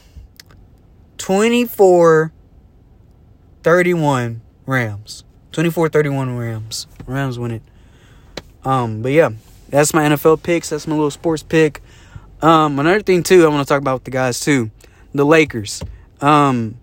24 1.18 2.34
31 3.64 4.42
Rams. 4.66 5.24
24-31 5.52 6.40
Rams. 6.40 6.88
Rams 7.06 7.40
win 7.40 7.52
it. 7.52 7.62
Um, 8.64 9.02
but 9.02 9.12
yeah, 9.12 9.30
that's 9.70 9.94
my 9.94 10.04
NFL 10.04 10.44
picks. 10.44 10.70
That's 10.70 10.88
my 10.88 10.96
little 10.96 11.12
sports 11.12 11.44
pick. 11.44 11.82
Um, 12.42 12.80
another 12.80 13.02
thing 13.02 13.24
too, 13.24 13.46
I 13.46 13.48
want 13.50 13.68
to 13.68 13.72
talk 13.72 13.82
about 13.82 13.96
with 13.96 14.04
the 14.06 14.12
guys 14.12 14.40
too. 14.40 14.72
The 15.14 15.26
Lakers. 15.26 15.82
Um, 16.22 16.78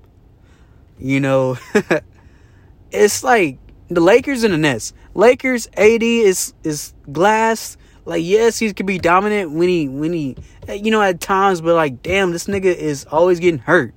you 0.99 1.21
know, 1.21 1.59
it's 2.91 3.23
like 3.23 3.59
the 3.89 4.01
Lakers 4.01 4.43
and 4.43 4.53
the 4.53 4.59
Nets. 4.59 4.93
Lakers 5.15 5.69
AD 5.77 6.03
is 6.03 6.55
is 6.65 6.93
glass. 7.11 7.77
Like 8.07 8.25
yes, 8.25 8.59
he 8.59 8.73
could 8.73 8.87
be 8.87 8.99
dominant 8.99 9.51
when 9.51 9.69
he 9.69 9.89
when 9.89 10.13
he 10.13 10.37
you 10.73 10.91
know 10.91 11.03
at 11.03 11.21
times, 11.21 11.61
but 11.61 11.75
like 11.75 12.03
damn, 12.03 12.31
this 12.31 12.47
nigga 12.47 12.75
is 12.75 13.05
always 13.07 13.41
getting 13.41 13.59
hurt. 13.59 13.93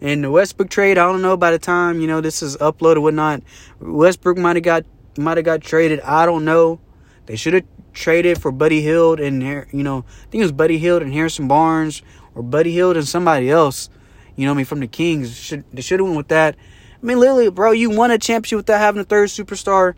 And 0.00 0.24
the 0.24 0.30
Westbrook 0.30 0.70
trade, 0.70 0.96
I 0.96 1.10
don't 1.10 1.20
know 1.20 1.36
by 1.36 1.50
the 1.50 1.58
time, 1.58 2.00
you 2.00 2.06
know, 2.06 2.20
this 2.20 2.42
is 2.42 2.56
uploaded 2.56 3.02
whatnot. 3.02 3.42
Westbrook 3.80 4.38
might 4.38 4.56
have 4.56 4.62
got 4.62 4.84
might 5.18 5.36
have 5.36 5.44
got 5.44 5.60
traded. 5.60 6.00
I 6.00 6.24
don't 6.24 6.44
know. 6.44 6.80
They 7.26 7.36
should 7.36 7.54
have 7.54 7.64
traded 7.92 8.40
for 8.40 8.52
Buddy 8.52 8.80
Hield 8.80 9.18
and 9.18 9.42
you 9.42 9.82
know, 9.82 10.04
I 10.08 10.26
think 10.30 10.40
it 10.40 10.44
was 10.44 10.52
Buddy 10.52 10.78
Hield 10.78 11.02
and 11.02 11.12
Harrison 11.12 11.48
Barnes 11.48 12.02
or 12.34 12.42
Buddy 12.42 12.72
Hield 12.72 12.96
and 12.96 13.06
somebody 13.06 13.50
else. 13.50 13.90
You 14.36 14.46
know 14.46 14.52
I 14.52 14.54
mean 14.54 14.64
from 14.64 14.80
the 14.80 14.86
Kings. 14.86 15.36
Should 15.36 15.64
they 15.72 15.82
should 15.82 15.98
have 15.98 16.06
went 16.06 16.16
with 16.16 16.28
that. 16.28 16.54
I 17.02 17.06
mean, 17.06 17.18
literally, 17.18 17.50
bro, 17.50 17.72
you 17.72 17.90
won 17.90 18.10
a 18.10 18.18
championship 18.18 18.58
without 18.58 18.78
having 18.78 19.00
a 19.00 19.04
third 19.04 19.30
superstar 19.30 19.94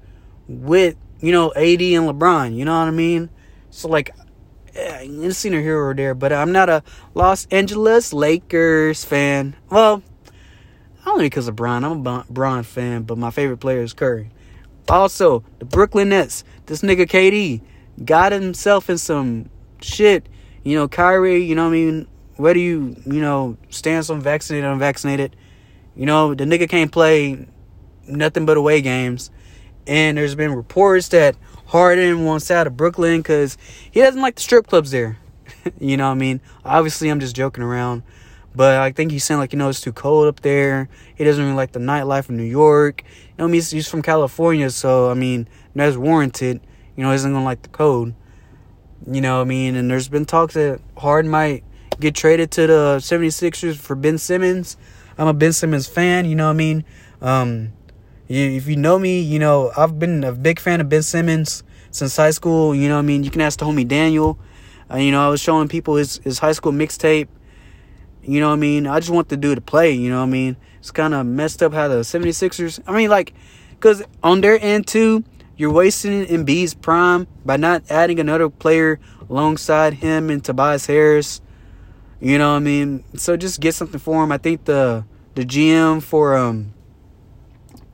with, 0.46 0.96
you 1.20 1.32
know, 1.32 1.52
AD 1.54 1.82
and 1.82 2.08
LeBron. 2.08 2.54
You 2.54 2.64
know 2.64 2.78
what 2.78 2.86
I 2.86 2.92
mean? 2.92 3.28
So 3.72 3.88
like 3.88 4.10
yeah, 4.74 5.00
I've 5.00 5.36
seen 5.36 5.52
her 5.52 5.60
here 5.60 5.82
or 5.82 5.94
there, 5.94 6.14
but 6.14 6.32
I'm 6.32 6.52
not 6.52 6.68
a 6.68 6.82
Los 7.14 7.46
Angeles 7.50 8.12
Lakers 8.12 9.04
fan. 9.04 9.56
Well, 9.70 10.02
only 11.06 11.26
because 11.26 11.48
of 11.48 11.56
Bron. 11.56 11.84
I'm 11.84 12.06
a 12.06 12.24
Bron 12.30 12.62
fan, 12.62 13.02
but 13.02 13.18
my 13.18 13.30
favorite 13.30 13.58
player 13.58 13.82
is 13.82 13.92
Curry. 13.92 14.30
Also, 14.88 15.42
the 15.58 15.64
Brooklyn 15.64 16.10
Nets. 16.10 16.44
This 16.66 16.82
nigga 16.82 17.06
KD 17.06 17.60
got 18.04 18.32
himself 18.32 18.88
in 18.88 18.98
some 18.98 19.50
shit. 19.80 20.28
You 20.64 20.76
know, 20.76 20.88
Kyrie. 20.88 21.44
You 21.44 21.54
know, 21.54 21.64
what 21.64 21.70
I 21.70 21.72
mean, 21.72 22.08
whether 22.36 22.58
you 22.58 22.96
you 23.06 23.20
know 23.20 23.56
stand 23.70 24.04
some 24.04 24.20
vaccinated 24.20 24.68
unvaccinated, 24.70 25.34
you 25.96 26.06
know 26.06 26.34
the 26.34 26.44
nigga 26.44 26.68
can't 26.68 26.92
play 26.92 27.46
nothing 28.06 28.46
but 28.46 28.56
away 28.56 28.80
games. 28.80 29.30
And 29.86 30.16
there's 30.16 30.34
been 30.34 30.54
reports 30.54 31.08
that 31.08 31.36
Harden 31.66 32.24
wants 32.24 32.50
out 32.50 32.66
of 32.66 32.76
Brooklyn 32.76 33.20
because 33.20 33.56
he 33.90 34.00
doesn't 34.00 34.20
like 34.20 34.36
the 34.36 34.42
strip 34.42 34.66
clubs 34.66 34.90
there. 34.90 35.18
you 35.80 35.96
know 35.96 36.06
what 36.06 36.16
I 36.16 36.18
mean? 36.18 36.40
Obviously, 36.64 37.08
I'm 37.08 37.20
just 37.20 37.34
joking 37.34 37.64
around. 37.64 38.02
But 38.54 38.80
I 38.80 38.92
think 38.92 39.10
he's 39.10 39.24
saying, 39.24 39.40
like, 39.40 39.52
you 39.52 39.58
know, 39.58 39.70
it's 39.70 39.80
too 39.80 39.92
cold 39.92 40.28
up 40.28 40.40
there. 40.40 40.88
He 41.14 41.24
doesn't 41.24 41.42
really 41.42 41.56
like 41.56 41.72
the 41.72 41.80
nightlife 41.80 42.28
in 42.28 42.36
New 42.36 42.42
York. 42.42 43.02
You 43.04 43.34
know, 43.38 43.44
I 43.44 43.46
mean, 43.46 43.54
he's, 43.54 43.70
he's 43.70 43.88
from 43.88 44.02
California, 44.02 44.68
so, 44.70 45.10
I 45.10 45.14
mean, 45.14 45.48
that's 45.74 45.96
warranted. 45.96 46.60
You 46.96 47.04
know, 47.04 47.10
he 47.10 47.14
isn't 47.14 47.32
going 47.32 47.42
to 47.42 47.44
like 47.46 47.62
the 47.62 47.70
cold. 47.70 48.12
You 49.10 49.20
know 49.20 49.36
what 49.36 49.42
I 49.42 49.44
mean? 49.44 49.74
And 49.74 49.90
there's 49.90 50.08
been 50.08 50.26
talks 50.26 50.54
that 50.54 50.80
Harden 50.98 51.30
might 51.30 51.64
get 51.98 52.14
traded 52.14 52.50
to 52.52 52.66
the 52.66 52.96
76ers 52.98 53.76
for 53.76 53.96
Ben 53.96 54.18
Simmons. 54.18 54.76
I'm 55.16 55.28
a 55.28 55.34
Ben 55.34 55.52
Simmons 55.52 55.86
fan, 55.86 56.26
you 56.26 56.34
know 56.34 56.46
what 56.46 56.52
I 56.52 56.56
mean? 56.56 56.84
Um, 57.20 57.72
if 58.28 58.66
you 58.66 58.76
know 58.76 58.98
me, 58.98 59.20
you 59.20 59.38
know, 59.38 59.72
I've 59.76 59.98
been 59.98 60.24
a 60.24 60.32
big 60.32 60.58
fan 60.58 60.80
of 60.80 60.88
Ben 60.88 61.02
Simmons 61.02 61.62
since 61.90 62.16
high 62.16 62.30
school. 62.30 62.74
You 62.74 62.88
know 62.88 62.98
I 62.98 63.02
mean? 63.02 63.24
You 63.24 63.30
can 63.30 63.40
ask 63.40 63.58
the 63.58 63.64
homie 63.64 63.86
Daniel. 63.86 64.38
Uh, 64.90 64.96
you 64.96 65.10
know, 65.10 65.24
I 65.24 65.28
was 65.28 65.40
showing 65.40 65.68
people 65.68 65.96
his, 65.96 66.18
his 66.18 66.38
high 66.38 66.52
school 66.52 66.72
mixtape. 66.72 67.28
You 68.22 68.40
know 68.40 68.48
what 68.48 68.54
I 68.54 68.58
mean? 68.58 68.86
I 68.86 69.00
just 69.00 69.10
want 69.10 69.28
the 69.28 69.36
dude 69.36 69.56
to 69.56 69.60
play, 69.60 69.92
you 69.92 70.08
know 70.08 70.18
what 70.18 70.28
I 70.28 70.30
mean? 70.30 70.56
It's 70.78 70.92
kind 70.92 71.12
of 71.12 71.26
messed 71.26 71.62
up 71.62 71.72
how 71.72 71.88
the 71.88 71.96
76ers, 71.96 72.80
I 72.86 72.96
mean, 72.96 73.10
like, 73.10 73.34
because 73.70 74.02
on 74.22 74.42
their 74.42 74.60
end, 74.60 74.86
too, 74.86 75.24
you're 75.56 75.72
wasting 75.72 76.24
Embiid's 76.26 76.74
prime 76.74 77.26
by 77.44 77.56
not 77.56 77.82
adding 77.90 78.20
another 78.20 78.48
player 78.48 79.00
alongside 79.28 79.94
him 79.94 80.30
and 80.30 80.44
Tobias 80.44 80.86
Harris. 80.86 81.40
You 82.20 82.38
know 82.38 82.50
what 82.50 82.56
I 82.56 82.60
mean? 82.60 83.04
So 83.16 83.36
just 83.36 83.60
get 83.60 83.74
something 83.74 83.98
for 83.98 84.22
him. 84.22 84.30
I 84.30 84.38
think 84.38 84.64
the 84.64 85.04
the 85.34 85.44
GM 85.44 86.02
for 86.02 86.36
um 86.36 86.71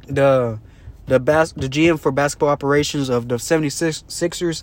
the 0.08 0.58
the 1.06 1.18
bas- 1.18 1.52
the 1.52 1.68
GM 1.68 1.98
for 1.98 2.12
basketball 2.12 2.50
operations 2.50 3.08
of 3.08 3.28
the 3.28 3.36
76ers. 3.36 4.62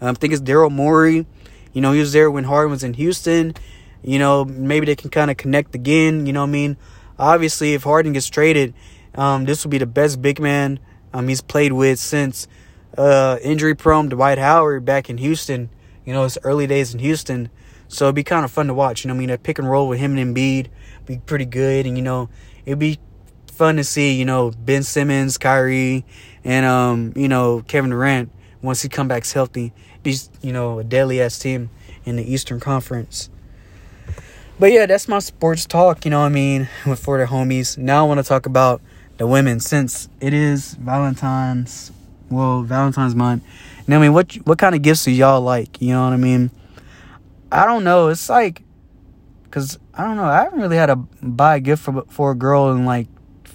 Um, 0.00 0.08
I 0.08 0.12
think 0.14 0.32
it's 0.32 0.42
Daryl 0.42 0.70
Morey. 0.70 1.26
You 1.72 1.80
know, 1.80 1.92
he 1.92 2.00
was 2.00 2.12
there 2.12 2.30
when 2.30 2.44
Harden 2.44 2.70
was 2.70 2.82
in 2.82 2.94
Houston. 2.94 3.54
You 4.02 4.18
know, 4.18 4.44
maybe 4.44 4.86
they 4.86 4.96
can 4.96 5.10
kind 5.10 5.30
of 5.30 5.36
connect 5.36 5.74
again. 5.74 6.26
You 6.26 6.32
know 6.32 6.42
I 6.42 6.46
mean? 6.46 6.76
Obviously, 7.18 7.74
if 7.74 7.84
Harden 7.84 8.12
gets 8.12 8.28
traded, 8.28 8.74
um, 9.14 9.44
this 9.44 9.64
will 9.64 9.70
be 9.70 9.78
the 9.78 9.86
best 9.86 10.20
big 10.20 10.40
man 10.40 10.80
um, 11.12 11.28
he's 11.28 11.40
played 11.40 11.72
with 11.72 12.00
since 12.00 12.48
uh, 12.98 13.38
injury 13.40 13.74
prone 13.74 14.08
Dwight 14.08 14.38
Howard 14.38 14.84
back 14.84 15.08
in 15.08 15.18
Houston. 15.18 15.70
You 16.04 16.12
know, 16.12 16.24
his 16.24 16.36
early 16.42 16.66
days 16.66 16.92
in 16.92 17.00
Houston. 17.00 17.50
So 17.88 18.06
it'd 18.06 18.16
be 18.16 18.24
kind 18.24 18.44
of 18.44 18.50
fun 18.50 18.66
to 18.66 18.74
watch. 18.74 19.04
You 19.04 19.08
know, 19.08 19.14
I 19.14 19.18
mean, 19.18 19.30
a 19.30 19.38
pick 19.38 19.58
and 19.58 19.70
roll 19.70 19.88
with 19.88 20.00
him 20.00 20.16
and 20.16 20.36
Embiid 20.36 20.66
be 21.06 21.18
pretty 21.18 21.44
good. 21.44 21.86
And, 21.86 21.96
you 21.96 22.02
know, 22.02 22.28
it'd 22.66 22.78
be 22.78 22.98
fun 23.54 23.76
to 23.76 23.84
see, 23.84 24.14
you 24.14 24.24
know, 24.24 24.50
Ben 24.50 24.82
Simmons, 24.82 25.38
Kyrie, 25.38 26.04
and 26.44 26.66
um, 26.66 27.12
you 27.16 27.28
know, 27.28 27.62
Kevin 27.66 27.90
Durant 27.90 28.30
once 28.62 28.82
he 28.82 28.88
comes 28.88 29.08
back 29.08 29.26
healthy. 29.26 29.72
These, 30.02 30.30
you 30.42 30.52
know, 30.52 30.80
a 30.80 30.84
deadly 30.84 31.20
ass 31.20 31.38
team 31.38 31.70
in 32.04 32.16
the 32.16 32.32
Eastern 32.32 32.60
Conference. 32.60 33.30
But 34.58 34.70
yeah, 34.72 34.86
that's 34.86 35.08
my 35.08 35.18
sports 35.18 35.66
talk, 35.66 36.04
you 36.04 36.10
know 36.10 36.20
what 36.20 36.26
I 36.26 36.30
mean, 36.30 36.68
with 36.86 37.00
for 37.00 37.18
the 37.18 37.24
homies. 37.24 37.78
Now 37.78 38.04
I 38.04 38.08
want 38.08 38.18
to 38.18 38.24
talk 38.24 38.46
about 38.46 38.82
the 39.16 39.26
women 39.26 39.60
since 39.60 40.08
it 40.20 40.34
is 40.34 40.74
Valentine's 40.74 41.92
well, 42.30 42.62
Valentine's 42.62 43.14
month. 43.14 43.44
And 43.86 43.94
I 43.94 43.98
mean, 43.98 44.12
what 44.12 44.34
what 44.44 44.58
kind 44.58 44.74
of 44.74 44.82
gifts 44.82 45.04
do 45.04 45.10
y'all 45.10 45.40
like? 45.40 45.80
You 45.80 45.90
know 45.90 46.04
what 46.04 46.12
I 46.12 46.16
mean? 46.16 46.50
I 47.52 47.66
don't 47.66 47.84
know. 47.84 48.08
It's 48.08 48.28
like, 48.28 48.62
cause 49.50 49.78
I 49.94 50.04
don't 50.04 50.16
know. 50.16 50.24
I 50.24 50.42
haven't 50.42 50.60
really 50.60 50.76
had 50.76 50.86
to 50.86 50.96
buy 50.96 51.56
a 51.56 51.60
gift 51.60 51.82
for 51.82 52.04
for 52.08 52.32
a 52.32 52.34
girl 52.34 52.72
in 52.72 52.84
like 52.84 53.06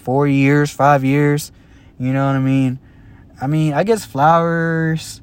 four 0.10 0.28
years, 0.28 0.72
five 0.72 1.04
years. 1.06 1.52
You 2.00 2.14
know 2.14 2.26
what 2.26 2.36
I 2.36 2.40
mean? 2.40 2.80
I 3.40 3.46
mean, 3.46 3.74
I 3.74 3.84
guess 3.84 4.06
flowers, 4.06 5.22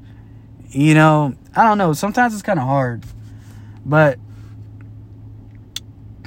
you 0.69 0.93
know, 0.93 1.35
I 1.53 1.63
don't 1.65 1.77
know. 1.77 1.91
Sometimes 1.91 2.33
it's 2.33 2.41
kind 2.41 2.57
of 2.57 2.65
hard. 2.65 3.03
But, 3.85 4.17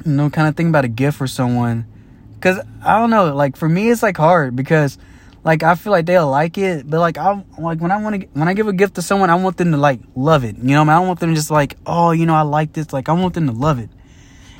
you 0.05 0.13
know, 0.13 0.29
kind 0.29 0.47
of 0.47 0.57
think 0.57 0.69
about 0.69 0.85
a 0.85 0.89
gift 0.89 1.17
for 1.17 1.27
someone. 1.27 1.87
Because, 2.35 2.61
I 2.85 2.99
don't 2.99 3.09
know, 3.09 3.35
like, 3.35 3.57
for 3.57 3.67
me, 3.67 3.89
it's 3.89 4.03
like 4.03 4.19
hard 4.19 4.55
because, 4.55 4.99
like, 5.43 5.63
I 5.63 5.75
feel 5.75 5.93
like 5.93 6.05
they'll 6.05 6.29
like 6.29 6.59
it. 6.59 6.87
But, 6.87 7.01
like, 7.01 7.17
I'm 7.17 7.47
like 7.59 7.81
when 7.81 7.91
I 7.91 7.97
want 7.97 8.21
to, 8.21 8.29
when 8.35 8.47
I 8.47 8.53
give 8.53 8.69
a 8.69 8.75
gift 8.75 8.97
to 8.97 9.03
someone, 9.03 9.31
I 9.31 9.37
want 9.37 9.57
them 9.57 9.71
to, 9.71 9.79
like, 9.79 10.01
love 10.15 10.45
it. 10.45 10.59
You 10.59 10.75
know 10.75 10.83
I, 10.83 10.85
mean? 10.85 10.91
I 10.91 10.99
don't 10.99 11.07
want 11.07 11.21
them 11.21 11.35
just, 11.35 11.51
like, 11.51 11.79
oh, 11.87 12.11
you 12.11 12.27
know, 12.27 12.35
I 12.35 12.43
like 12.43 12.75
this. 12.75 12.93
Like, 12.93 13.09
I 13.09 13.13
want 13.13 13.33
them 13.33 13.47
to 13.47 13.55
love 13.55 13.79
it. 13.79 13.89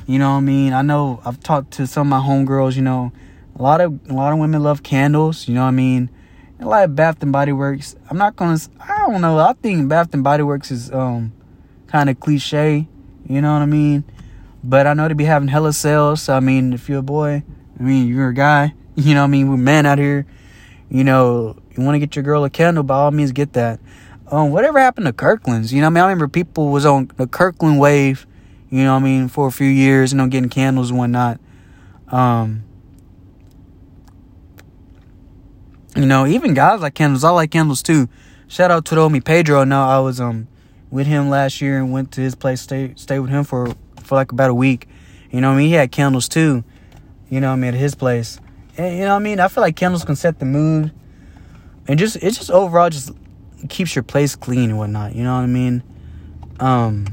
You 0.07 0.17
know 0.17 0.31
what 0.31 0.37
I 0.37 0.41
mean? 0.41 0.73
I 0.73 0.81
know 0.81 1.21
I've 1.23 1.39
talked 1.39 1.73
to 1.73 1.85
some 1.85 2.11
of 2.11 2.19
my 2.19 2.27
homegirls, 2.27 2.75
you 2.75 2.81
know, 2.81 3.11
a 3.61 3.63
lot 3.63 3.79
of 3.79 3.99
a 4.09 4.13
lot 4.13 4.33
of 4.33 4.39
women 4.39 4.63
love 4.63 4.81
candles. 4.81 5.47
You 5.47 5.53
know 5.53 5.61
what 5.61 5.67
I 5.67 5.71
mean? 5.71 6.09
A 6.59 6.65
lot 6.65 6.83
of 6.83 6.95
Bath 6.95 7.21
and 7.21 7.31
Body 7.31 7.51
Works. 7.51 7.95
I'm 8.09 8.17
not 8.17 8.35
gonna. 8.35 8.57
I 8.79 9.05
don't 9.05 9.21
know. 9.21 9.37
I 9.37 9.53
think 9.53 9.87
Bath 9.87 10.11
and 10.15 10.23
Body 10.23 10.41
Works 10.41 10.71
is 10.71 10.91
um 10.91 11.31
kind 11.85 12.09
of 12.09 12.19
cliche. 12.19 12.87
You 13.29 13.39
know 13.39 13.53
what 13.53 13.61
I 13.61 13.67
mean? 13.67 14.03
But 14.63 14.87
I 14.87 14.95
know 14.95 15.07
they 15.07 15.13
be 15.13 15.25
having 15.25 15.47
hella 15.47 15.73
sales. 15.73 16.23
So 16.23 16.35
I 16.35 16.39
mean, 16.39 16.73
if 16.73 16.89
you're 16.89 16.99
a 16.99 17.03
boy, 17.03 17.43
I 17.79 17.83
mean 17.83 18.07
you're 18.07 18.29
a 18.29 18.33
guy. 18.33 18.73
You 18.93 19.13
know 19.13 19.21
what 19.21 19.27
I 19.27 19.31
mean? 19.31 19.49
We're 19.49 19.55
men 19.55 19.85
out 19.85 19.99
here. 19.99 20.25
You 20.89 21.05
know, 21.05 21.55
you 21.75 21.81
want 21.81 21.95
to 21.95 21.99
get 21.99 22.13
your 22.17 22.23
girl 22.23 22.43
a 22.43 22.49
candle, 22.49 22.83
by 22.83 22.95
all 22.95 23.09
means, 23.09 23.31
get 23.31 23.53
that. 23.53 23.79
Um, 24.27 24.51
whatever 24.51 24.79
happened 24.79 25.05
to 25.05 25.13
Kirkland's? 25.13 25.71
You 25.71 25.79
know, 25.79 25.87
what 25.87 25.91
I 25.91 25.93
mean, 25.93 26.03
I 26.03 26.07
remember 26.07 26.27
people 26.27 26.67
was 26.67 26.85
on 26.85 27.09
the 27.15 27.25
Kirkland 27.25 27.79
wave. 27.79 28.27
You 28.69 28.83
know, 28.83 28.93
what 28.93 28.99
I 28.99 29.05
mean, 29.05 29.29
for 29.29 29.47
a 29.47 29.51
few 29.51 29.69
years, 29.69 30.11
you 30.11 30.17
know, 30.17 30.27
getting 30.27 30.49
candles 30.49 30.89
and 30.89 30.99
whatnot. 30.99 31.39
Um, 32.09 32.65
You 35.95 36.05
know, 36.05 36.25
even 36.25 36.53
guys 36.53 36.79
like 36.79 36.93
candles. 36.93 37.23
I 37.23 37.31
like 37.31 37.51
candles 37.51 37.83
too. 37.83 38.07
Shout 38.47 38.71
out 38.71 38.85
to 38.85 38.95
the 38.95 39.01
homie 39.01 39.23
Pedro. 39.23 39.65
Now 39.65 39.89
I 39.89 39.99
was 39.99 40.21
um 40.21 40.47
with 40.89 41.05
him 41.05 41.29
last 41.29 41.61
year 41.61 41.77
and 41.77 41.91
went 41.91 42.11
to 42.13 42.21
his 42.21 42.33
place, 42.33 42.61
stay 42.61 42.93
stay 42.95 43.19
with 43.19 43.29
him 43.29 43.43
for 43.43 43.73
for 44.01 44.15
like 44.15 44.31
about 44.31 44.49
a 44.49 44.53
week. 44.53 44.87
You 45.31 45.41
know 45.41 45.51
I 45.51 45.57
mean? 45.57 45.67
He 45.67 45.73
had 45.73 45.91
candles 45.91 46.29
too. 46.29 46.63
You 47.29 47.41
know 47.41 47.51
I 47.51 47.55
mean 47.55 47.73
at 47.73 47.79
his 47.79 47.95
place. 47.95 48.39
And, 48.77 48.97
you 48.97 49.05
know 49.05 49.15
I 49.15 49.19
mean? 49.19 49.39
I 49.41 49.49
feel 49.49 49.61
like 49.61 49.75
candles 49.75 50.05
can 50.05 50.15
set 50.15 50.39
the 50.39 50.45
mood. 50.45 50.91
And 51.87 51.99
just 51.99 52.15
it 52.17 52.31
just 52.31 52.49
overall 52.49 52.89
just 52.89 53.11
keeps 53.67 53.93
your 53.93 54.03
place 54.03 54.35
clean 54.35 54.69
and 54.69 54.79
whatnot. 54.79 55.13
You 55.13 55.23
know 55.23 55.35
what 55.35 55.41
I 55.41 55.47
mean? 55.47 55.83
Um 56.61 57.05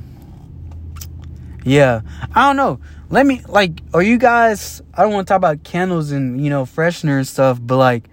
Yeah. 1.65 2.03
I 2.33 2.47
don't 2.47 2.57
know. 2.57 2.79
Let 3.11 3.27
me 3.27 3.43
like 3.49 3.81
are 3.93 4.03
you 4.03 4.19
guys 4.19 4.83
I 4.95 5.03
don't 5.03 5.13
want 5.13 5.27
to 5.27 5.33
talk 5.33 5.39
about 5.39 5.65
candles 5.65 6.13
and, 6.13 6.41
you 6.41 6.49
know, 6.49 6.65
freshener 6.65 7.17
and 7.17 7.27
stuff, 7.27 7.59
but 7.61 7.77
like 7.77 8.09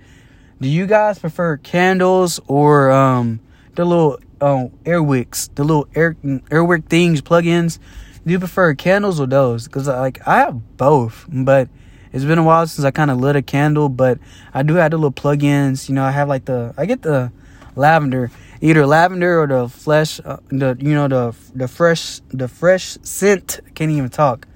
do 0.61 0.69
you 0.69 0.87
guys 0.87 1.19
prefer 1.19 1.57
candles 1.57 2.39
or 2.47 2.91
um 2.91 3.39
the 3.75 3.83
little 3.83 4.19
um 4.39 4.71
air 4.85 5.03
wicks, 5.03 5.49
the 5.55 5.63
little 5.63 5.87
air 5.95 6.15
airwick 6.23 6.85
things, 6.85 7.21
plugins? 7.21 7.79
Do 8.25 8.31
you 8.31 8.39
prefer 8.39 8.73
candles 8.73 9.19
or 9.19 9.27
those? 9.27 9.65
Because 9.65 9.87
like 9.87 10.25
I 10.25 10.39
have 10.39 10.77
both, 10.77 11.25
but 11.29 11.67
it's 12.13 12.23
been 12.23 12.37
a 12.39 12.43
while 12.43 12.65
since 12.67 12.85
I 12.85 12.91
kind 12.91 13.11
of 13.11 13.17
lit 13.17 13.35
a 13.35 13.41
candle. 13.41 13.89
But 13.89 14.19
I 14.53 14.63
do 14.63 14.75
have 14.75 14.91
the 14.91 14.97
little 14.97 15.11
plugins. 15.11 15.89
You 15.89 15.95
know, 15.95 16.03
I 16.03 16.11
have 16.11 16.29
like 16.29 16.45
the 16.45 16.73
I 16.77 16.85
get 16.85 17.01
the 17.01 17.31
lavender, 17.75 18.31
either 18.61 18.85
lavender 18.85 19.41
or 19.41 19.47
the 19.47 19.67
flesh, 19.67 20.21
uh, 20.23 20.37
the 20.47 20.77
you 20.79 20.93
know 20.93 21.09
the 21.09 21.35
the 21.53 21.67
fresh 21.67 22.21
the 22.29 22.47
fresh 22.47 22.97
scent. 23.01 23.59
Can't 23.75 23.91
even 23.91 24.09
talk. 24.09 24.47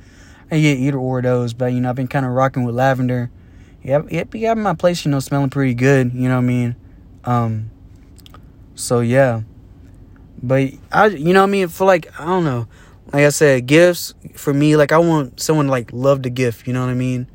I 0.50 0.60
get 0.62 0.80
either 0.80 0.98
or 0.98 1.22
those, 1.22 1.54
but 1.54 1.74
you 1.74 1.82
know 1.82 1.90
I've 1.90 1.96
been 1.96 2.08
kind 2.08 2.26
of 2.26 2.32
rocking 2.32 2.64
with 2.64 2.74
lavender 2.74 3.30
yeah, 3.84 4.02
it 4.10 4.30
be 4.30 4.42
having 4.42 4.64
my 4.64 4.74
place, 4.74 5.06
you 5.06 5.12
know, 5.12 5.20
smelling 5.20 5.50
pretty 5.50 5.74
good. 5.74 6.14
You 6.14 6.30
know 6.30 6.36
what 6.36 6.44
I 6.44 6.48
mean? 6.48 6.76
Um, 7.24 7.72
so 8.76 9.00
yeah, 9.00 9.42
but 10.42 10.72
I, 10.92 11.08
you 11.08 11.34
know 11.34 11.42
what 11.42 11.50
I 11.50 11.52
mean? 11.52 11.68
For 11.68 11.86
like, 11.86 12.08
I 12.20 12.26
don't 12.26 12.44
know. 12.44 12.68
Like 13.12 13.26
I 13.26 13.30
said, 13.30 13.66
gifts 13.66 14.14
for 14.36 14.54
me, 14.54 14.76
like 14.76 14.92
I 14.92 15.00
want 15.00 15.40
someone 15.40 15.66
to, 15.66 15.72
like 15.72 15.92
love 15.92 16.24
the 16.24 16.30
gift. 16.30 16.68
You 16.68 16.74
know 16.74 16.82
what 16.82 16.90
I 16.90 16.96
mean? 16.96 17.28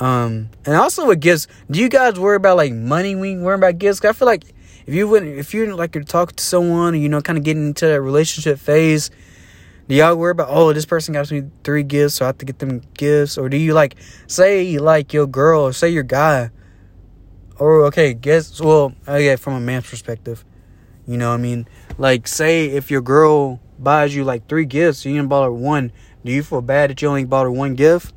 Um, 0.00 0.48
and 0.66 0.74
also 0.74 1.06
with 1.06 1.20
gifts, 1.20 1.46
do 1.70 1.78
you 1.78 1.88
guys 1.88 2.18
worry 2.18 2.36
about 2.36 2.56
like 2.56 2.72
money 2.72 3.14
when 3.14 3.38
you 3.38 3.44
worry 3.44 3.54
about 3.54 3.78
gifts? 3.78 4.04
I 4.04 4.12
feel 4.12 4.26
like 4.26 4.44
if 4.86 4.94
you 4.94 5.06
wouldn't, 5.06 5.38
if 5.38 5.54
you're 5.54 5.74
like 5.74 5.94
you're 5.94 6.02
talking 6.02 6.34
to 6.34 6.42
someone, 6.42 7.00
you 7.00 7.08
know, 7.08 7.20
kind 7.20 7.38
of 7.38 7.44
getting 7.44 7.68
into 7.68 7.86
that 7.86 8.00
relationship 8.00 8.58
phase, 8.58 9.10
do 9.92 9.98
y'all 9.98 10.16
worry 10.16 10.30
about 10.30 10.48
oh 10.48 10.72
this 10.72 10.86
person 10.86 11.12
got 11.12 11.30
me 11.30 11.42
three 11.64 11.82
gifts 11.82 12.14
so 12.14 12.24
i 12.24 12.28
have 12.28 12.38
to 12.38 12.46
get 12.46 12.58
them 12.60 12.80
gifts. 12.94 13.36
Or 13.36 13.50
do 13.50 13.58
you 13.58 13.74
like 13.74 13.96
say 14.26 14.78
like 14.78 15.12
your 15.12 15.26
girl 15.26 15.64
or 15.64 15.74
say 15.74 15.90
your 15.90 16.02
guy. 16.02 16.48
Or 17.58 17.84
okay 17.88 18.14
guess 18.14 18.58
well 18.58 18.94
okay 19.06 19.36
from 19.36 19.52
a 19.52 19.60
man's 19.60 19.90
perspective. 19.90 20.46
You 21.06 21.18
know 21.18 21.28
what 21.28 21.34
i 21.34 21.42
mean? 21.42 21.68
Like 21.98 22.26
say 22.26 22.70
if 22.70 22.90
your 22.90 23.02
girl 23.02 23.60
buys 23.78 24.16
you 24.16 24.24
like 24.24 24.48
three 24.48 24.64
gifts 24.64 25.04
you 25.04 25.12
didn't 25.12 25.28
buy 25.28 25.42
her 25.42 25.52
one. 25.52 25.92
Do 26.24 26.32
you 26.32 26.42
feel 26.42 26.62
bad 26.62 26.88
that 26.88 27.02
you 27.02 27.08
only 27.08 27.26
bought 27.26 27.42
her 27.42 27.52
one 27.52 27.74
gift? 27.74 28.14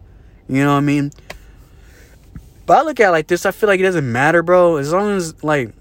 You 0.48 0.64
know 0.64 0.72
what 0.72 0.78
i 0.78 0.80
mean? 0.80 1.12
But 2.66 2.78
I 2.78 2.82
look 2.84 3.02
at 3.02 3.10
like 3.10 3.28
this, 3.28 3.46
I 3.46 3.52
feel 3.52 3.68
like 3.68 3.82
it 3.82 3.84
doesn't 3.84 4.10
matter, 4.10 4.44
bro. 4.44 4.78
As 4.78 4.94
long 4.94 5.18
as 5.18 5.44
like 5.44 5.74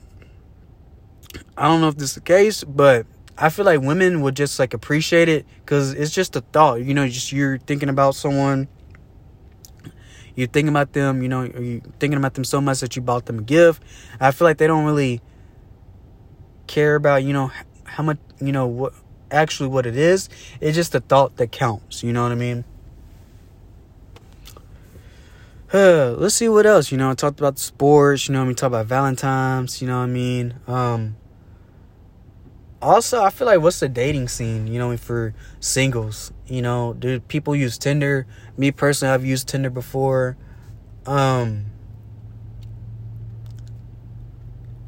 I 1.56 1.68
don't 1.68 1.80
know 1.80 1.86
if 1.86 1.94
this 1.94 2.08
is 2.08 2.14
the 2.16 2.20
case, 2.20 2.64
but 2.64 3.06
I 3.36 3.48
feel 3.48 3.64
like 3.64 3.80
women 3.80 4.20
would 4.20 4.36
just 4.36 4.58
like 4.58 4.74
appreciate 4.74 5.28
it 5.28 5.44
because 5.64 5.92
it's 5.92 6.12
just 6.12 6.36
a 6.36 6.40
thought. 6.40 6.82
You 6.82 6.94
know, 6.94 7.06
just 7.08 7.32
you're 7.32 7.58
thinking 7.58 7.88
about 7.88 8.14
someone, 8.14 8.68
you're 10.36 10.46
thinking 10.46 10.68
about 10.68 10.92
them. 10.92 11.22
You 11.22 11.28
know, 11.28 11.42
you're 11.42 11.80
thinking 11.98 12.16
about 12.16 12.34
them 12.34 12.44
so 12.44 12.60
much 12.60 12.80
that 12.80 12.94
you 12.94 13.02
bought 13.02 13.26
them 13.26 13.40
a 13.40 13.42
gift. 13.42 13.82
I 14.20 14.30
feel 14.30 14.46
like 14.46 14.58
they 14.58 14.66
don't 14.66 14.84
really 14.84 15.20
care 16.66 16.94
about 16.94 17.22
you 17.24 17.32
know 17.32 17.50
how 17.84 18.02
much 18.02 18.18
you 18.40 18.50
know 18.50 18.66
what 18.66 18.94
actually 19.30 19.68
what 19.68 19.84
it 19.86 19.96
is. 19.96 20.28
It's 20.60 20.76
just 20.76 20.92
the 20.92 21.00
thought 21.00 21.36
that 21.36 21.50
counts. 21.50 22.04
You 22.04 22.12
know 22.12 22.22
what 22.22 22.32
I 22.32 22.36
mean? 22.36 22.64
Uh, 25.72 26.12
let's 26.18 26.36
see 26.36 26.48
what 26.48 26.66
else. 26.66 26.92
You 26.92 26.98
know, 26.98 27.10
I 27.10 27.14
talked 27.14 27.40
about 27.40 27.58
sports. 27.58 28.28
You 28.28 28.34
know, 28.34 28.44
we 28.44 28.54
talked 28.54 28.68
about 28.68 28.86
Valentine's. 28.86 29.82
You 29.82 29.88
know 29.88 29.98
what 29.98 30.04
I 30.04 30.06
mean? 30.06 30.54
Um, 30.68 31.16
also, 32.84 33.22
I 33.22 33.30
feel 33.30 33.46
like 33.46 33.60
what's 33.60 33.80
the 33.80 33.88
dating 33.88 34.28
scene? 34.28 34.66
You 34.66 34.78
know, 34.78 34.96
for 34.96 35.34
singles. 35.58 36.32
You 36.46 36.62
know, 36.62 36.92
do 36.92 37.18
people 37.20 37.56
use 37.56 37.78
Tinder? 37.78 38.26
Me 38.56 38.70
personally, 38.70 39.14
I've 39.14 39.24
used 39.24 39.48
Tinder 39.48 39.70
before. 39.70 40.36
Um, 41.06 41.66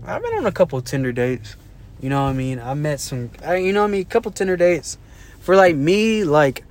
I've 0.04 0.22
been 0.22 0.34
on 0.34 0.46
a 0.46 0.52
couple 0.52 0.80
Tinder 0.82 1.12
dates. 1.12 1.56
You 2.00 2.10
know 2.10 2.24
what 2.24 2.30
I 2.30 2.32
mean? 2.34 2.60
I 2.60 2.74
met 2.74 3.00
some, 3.00 3.30
I, 3.44 3.56
you 3.56 3.72
know 3.72 3.80
what 3.80 3.88
I 3.88 3.92
mean? 3.92 4.02
A 4.02 4.04
couple 4.04 4.30
Tinder 4.30 4.56
dates. 4.56 4.98
For 5.40 5.56
like 5.56 5.74
me, 5.74 6.24
like, 6.24 6.64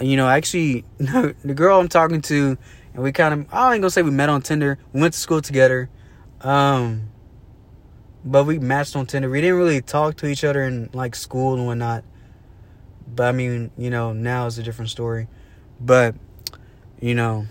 you 0.00 0.16
know, 0.16 0.28
actually, 0.28 0.84
the 0.98 1.54
girl 1.54 1.78
I'm 1.78 1.88
talking 1.88 2.20
to, 2.22 2.58
and 2.94 3.02
we 3.02 3.12
kind 3.12 3.34
of, 3.34 3.46
I 3.52 3.74
ain't 3.74 3.82
gonna 3.82 3.90
say 3.90 4.02
we 4.02 4.10
met 4.10 4.28
on 4.28 4.42
Tinder. 4.42 4.78
We 4.92 5.00
went 5.00 5.14
to 5.14 5.20
school 5.20 5.40
together. 5.40 5.88
Um, 6.40 7.09
but 8.24 8.44
we 8.44 8.58
matched 8.58 8.96
on 8.96 9.06
Tinder. 9.06 9.30
We 9.30 9.40
didn't 9.40 9.56
really 9.56 9.80
talk 9.80 10.16
to 10.18 10.26
each 10.26 10.44
other 10.44 10.62
in 10.64 10.90
like 10.92 11.14
school 11.14 11.54
and 11.54 11.66
whatnot. 11.66 12.04
But 13.06 13.28
I 13.28 13.32
mean, 13.32 13.70
you 13.76 13.90
know, 13.90 14.12
now 14.12 14.46
is 14.46 14.58
a 14.58 14.62
different 14.62 14.90
story. 14.90 15.28
But, 15.80 16.14
you 17.00 17.14
know, 17.14 17.46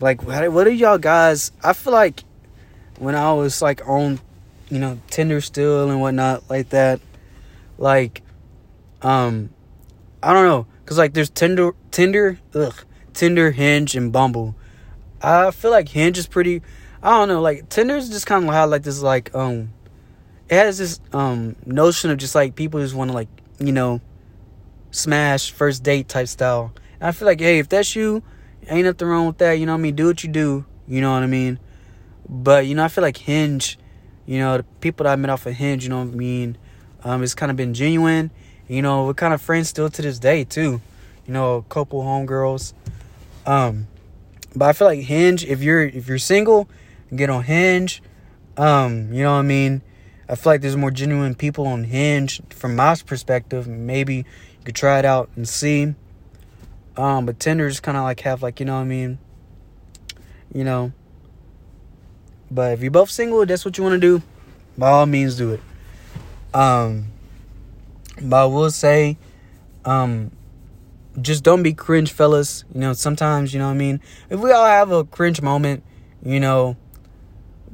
like, 0.00 0.22
what 0.22 0.66
are 0.66 0.70
y'all 0.70 0.98
guys? 0.98 1.52
I 1.62 1.72
feel 1.72 1.92
like 1.92 2.24
when 2.98 3.14
I 3.14 3.32
was 3.32 3.60
like 3.60 3.86
on 3.86 4.20
you 4.68 4.78
know, 4.78 4.98
Tinder 5.08 5.40
still 5.40 5.90
and 5.90 6.00
whatnot 6.00 6.48
like 6.50 6.70
that. 6.70 7.00
Like, 7.78 8.22
um, 9.02 9.50
I 10.22 10.32
don't 10.32 10.46
know, 10.46 10.66
cause 10.84 10.98
like 10.98 11.14
there's 11.14 11.30
Tinder, 11.30 11.72
Tinder, 11.90 12.38
ugh, 12.54 12.74
Tinder, 13.12 13.50
Hinge, 13.52 13.94
and 13.94 14.12
Bumble. 14.12 14.54
I 15.22 15.50
feel 15.50 15.70
like 15.70 15.88
Hinge 15.88 16.18
is 16.18 16.26
pretty. 16.26 16.62
I 17.02 17.10
don't 17.10 17.28
know, 17.28 17.40
like 17.40 17.68
Tinder's 17.68 18.08
just 18.08 18.26
kind 18.26 18.44
of 18.44 18.52
how 18.52 18.66
like 18.66 18.82
this 18.82 19.02
like 19.02 19.34
um, 19.34 19.72
it 20.48 20.54
has 20.54 20.78
this 20.78 21.00
um 21.12 21.56
notion 21.64 22.10
of 22.10 22.18
just 22.18 22.34
like 22.34 22.54
people 22.54 22.80
just 22.80 22.94
want 22.94 23.10
to 23.10 23.14
like 23.14 23.28
you 23.58 23.72
know, 23.72 24.00
smash 24.90 25.50
first 25.50 25.82
date 25.82 26.08
type 26.08 26.28
style. 26.28 26.72
And 27.00 27.08
I 27.08 27.12
feel 27.12 27.26
like 27.26 27.40
hey, 27.40 27.58
if 27.58 27.68
that's 27.68 27.94
you, 27.94 28.22
ain't 28.68 28.86
nothing 28.86 29.08
wrong 29.08 29.26
with 29.26 29.38
that. 29.38 29.52
You 29.54 29.66
know 29.66 29.72
what 29.72 29.80
I 29.80 29.82
mean? 29.82 29.94
Do 29.94 30.06
what 30.06 30.22
you 30.22 30.30
do. 30.30 30.64
You 30.88 31.00
know 31.00 31.12
what 31.12 31.22
I 31.22 31.26
mean? 31.26 31.58
But 32.28 32.66
you 32.66 32.74
know, 32.74 32.84
I 32.84 32.88
feel 32.88 33.02
like 33.02 33.16
Hinge 33.16 33.78
you 34.26 34.40
know, 34.40 34.58
the 34.58 34.64
people 34.80 35.04
that 35.04 35.12
I 35.12 35.16
met 35.16 35.30
off 35.30 35.46
of 35.46 35.54
Hinge, 35.54 35.84
you 35.84 35.90
know 35.90 36.02
what 36.02 36.12
I 36.12 36.16
mean? 36.16 36.58
Um, 37.04 37.22
it's 37.22 37.34
kind 37.34 37.50
of 37.50 37.56
been 37.56 37.72
genuine. 37.72 38.32
You 38.68 38.82
know, 38.82 39.06
we're 39.06 39.14
kind 39.14 39.32
of 39.32 39.40
friends 39.40 39.68
still 39.68 39.88
to 39.88 40.02
this 40.02 40.18
day 40.18 40.42
too. 40.42 40.80
You 41.26 41.32
know, 41.32 41.56
a 41.56 41.62
couple 41.62 42.02
homegirls. 42.02 42.72
Um, 43.46 43.86
but 44.56 44.68
I 44.68 44.72
feel 44.72 44.88
like 44.88 45.00
Hinge, 45.00 45.44
if 45.44 45.62
you're 45.62 45.84
if 45.84 46.08
you're 46.08 46.18
single, 46.18 46.68
get 47.14 47.30
on 47.30 47.44
Hinge. 47.44 48.02
Um, 48.56 49.12
you 49.12 49.22
know 49.22 49.32
what 49.32 49.40
I 49.40 49.42
mean? 49.42 49.82
I 50.28 50.34
feel 50.34 50.52
like 50.52 50.60
there's 50.60 50.76
more 50.76 50.90
genuine 50.90 51.34
people 51.34 51.66
on 51.66 51.84
Hinge 51.84 52.40
from 52.50 52.74
my 52.74 52.96
perspective. 53.06 53.68
Maybe 53.68 54.16
you 54.16 54.24
could 54.64 54.74
try 54.74 54.98
it 54.98 55.04
out 55.04 55.30
and 55.36 55.48
see. 55.48 55.94
Um, 56.96 57.26
but 57.26 57.38
Tinder's 57.38 57.78
kind 57.80 57.96
of 57.96 58.04
like 58.04 58.20
have 58.20 58.42
like 58.42 58.58
you 58.58 58.66
know 58.66 58.74
what 58.74 58.82
I 58.82 58.84
mean. 58.84 59.18
You 60.52 60.64
know, 60.64 60.92
but 62.50 62.72
if 62.72 62.82
you're 62.82 62.90
both 62.90 63.10
single, 63.10 63.44
that's 63.44 63.64
what 63.64 63.76
you 63.76 63.84
want 63.84 63.94
to 63.94 64.00
do, 64.00 64.22
by 64.78 64.88
all 64.88 65.06
means 65.06 65.36
do 65.36 65.52
it. 65.52 65.60
Um, 66.54 67.06
but 68.22 68.44
I 68.44 68.46
will 68.46 68.70
say, 68.70 69.18
um, 69.84 70.30
just 71.20 71.42
don't 71.42 71.62
be 71.62 71.74
cringe, 71.74 72.12
fellas. 72.12 72.64
You 72.72 72.80
know, 72.80 72.92
sometimes, 72.92 73.52
you 73.52 73.58
know 73.58 73.66
what 73.66 73.74
I 73.74 73.78
mean? 73.78 74.00
If 74.30 74.40
we 74.40 74.52
all 74.52 74.66
have 74.66 74.90
a 74.90 75.04
cringe 75.04 75.42
moment, 75.42 75.82
you 76.24 76.40
know, 76.40 76.76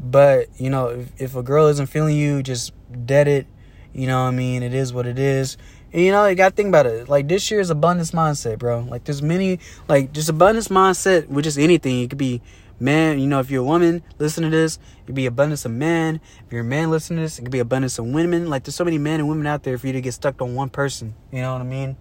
but, 0.03 0.49
you 0.59 0.71
know, 0.71 0.89
if, 0.89 1.21
if 1.21 1.37
a 1.37 1.43
girl 1.43 1.69
isn't 1.69 1.87
feeling 1.87 2.17
you, 2.17 2.43
just 2.43 2.73
dead 3.07 3.29
it. 3.29 3.47
You 3.93 4.07
know 4.07 4.23
what 4.23 4.29
I 4.29 4.33
mean? 4.33 4.63
It 4.63 4.75
is 4.75 4.93
what 4.93 5.07
it 5.07 5.19
is. 5.19 5.57
And, 5.93 6.03
you 6.03 6.13
know, 6.13 6.27
you 6.27 6.35
gotta 6.35 6.55
think 6.55 6.69
about 6.69 6.87
it. 6.87 7.09
Like 7.09 7.29
this 7.29 7.51
year 7.51 7.61
is 7.61 7.71
abundance 7.71 8.13
mindset, 8.13 8.59
bro. 8.59 8.81
Like 8.81 9.05
there's 9.05 9.23
many, 9.23 9.61
like 9.89 10.13
just 10.13 10.29
abundance 10.29 10.69
mindset 10.69 11.29
with 11.29 11.45
just 11.45 11.59
anything. 11.59 12.01
It 12.01 12.09
could 12.09 12.19
be 12.19 12.41
man, 12.83 13.21
you 13.21 13.27
know, 13.27 13.39
if 13.39 13.51
you're 13.51 13.63
a 13.63 13.67
woman, 13.67 14.03
listen 14.19 14.43
to 14.43 14.51
this, 14.51 14.77
it 14.77 15.07
could 15.07 15.15
be 15.15 15.27
abundance 15.27 15.65
of 15.65 15.71
men. 15.71 16.21
If 16.45 16.53
you're 16.53 16.63
a 16.63 16.65
man, 16.65 16.91
listen 16.91 17.17
to 17.17 17.23
this, 17.23 17.39
it 17.39 17.43
could 17.43 17.53
be 17.53 17.61
abundance 17.61 17.99
of 17.99 18.07
women. 18.07 18.51
Like 18.51 18.65
there's 18.65 18.75
so 18.75 18.85
many 18.85 18.99
men 18.99 19.21
and 19.21 19.29
women 19.29 19.47
out 19.47 19.63
there 19.63 19.79
for 19.79 19.87
you 19.87 19.93
to 19.93 20.01
get 20.01 20.13
stuck 20.13 20.43
on 20.43 20.55
one 20.55 20.69
person. 20.69 21.15
You 21.31 21.43
know 21.43 21.53
what 21.53 21.63
I 21.63 21.65
mean? 21.65 21.97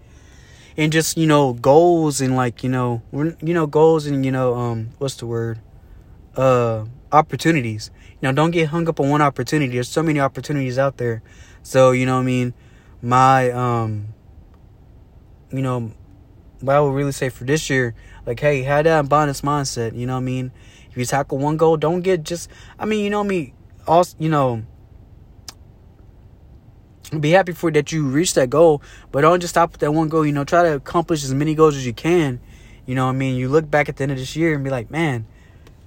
And 0.78 0.92
just 0.92 1.18
you 1.18 1.28
know 1.28 1.54
goals 1.54 2.22
and 2.22 2.36
like 2.36 2.64
you 2.64 2.70
know 2.70 3.02
you 3.12 3.54
know 3.54 3.68
goals 3.68 4.06
and 4.06 4.26
you 4.26 4.32
know 4.32 4.56
um 4.56 4.90
what's 4.98 5.16
the 5.16 5.26
word 5.26 5.60
uh 6.38 6.86
opportunities. 7.12 7.91
Know, 8.21 8.32
don't 8.32 8.52
get 8.52 8.69
hung 8.69 8.88
up 8.88 9.00
on 9.00 9.10
one 9.10 9.21
opportunity. 9.21 9.74
There's 9.74 9.89
so 9.89 10.04
many 10.04 10.19
opportunities 10.19 10.78
out 10.78 10.97
there. 10.97 11.24
So 11.63 11.91
you 11.91 12.06
know 12.06 12.19
I 12.19 12.24
mean. 12.24 12.54
My 13.04 13.50
um 13.50 14.13
you 15.52 15.62
know 15.62 15.91
what 16.60 16.76
I 16.76 16.80
would 16.80 16.93
really 16.93 17.12
say 17.12 17.30
for 17.30 17.43
this 17.43 17.69
year, 17.69 17.95
like, 18.26 18.39
hey, 18.39 18.62
have 18.62 18.86
that 18.86 19.00
abundance 19.00 19.41
mindset. 19.41 19.95
You 19.97 20.06
know 20.06 20.17
I 20.17 20.19
mean? 20.19 20.52
If 20.89 20.97
you 20.97 21.06
tackle 21.06 21.38
one 21.38 21.58
goal, 21.58 21.78
don't 21.78 22.02
get 22.02 22.24
just. 22.24 22.50
I 22.78 22.86
mean, 22.86 23.04
you 23.04 23.10
know 23.10 23.24
me. 23.24 23.54
Also, 23.88 24.15
you 24.19 24.30
know, 24.30 24.63
be 27.19 27.32
happy 27.32 27.54
for 27.54 27.71
that 27.71 27.91
you 27.91 28.08
reach 28.08 28.34
that 28.36 28.50
goal, 28.50 28.82
but 29.12 29.21
don't 29.21 29.39
just 29.39 29.54
stop 29.54 29.71
with 29.71 29.82
that 29.82 29.91
one 29.91 30.10
goal. 30.10 30.26
You 30.26 30.34
know, 30.34 30.43
try 30.43 30.63
to 30.63 30.76
accomplish 30.76 31.24
as 31.24 31.34
many 31.34 31.56
goals 31.56 31.76
as 31.76 31.86
you 31.86 31.93
can. 31.93 32.39
You 32.86 32.95
know 32.95 33.08
I 33.08 33.12
mean? 33.13 33.36
You 33.36 33.50
look 33.50 33.69
back 33.69 33.89
at 33.89 33.97
the 33.97 34.04
end 34.04 34.12
of 34.12 34.17
this 34.17 34.36
year 34.36 34.54
and 34.54 34.63
be 34.63 34.69
like, 34.69 34.91
man, 34.91 35.26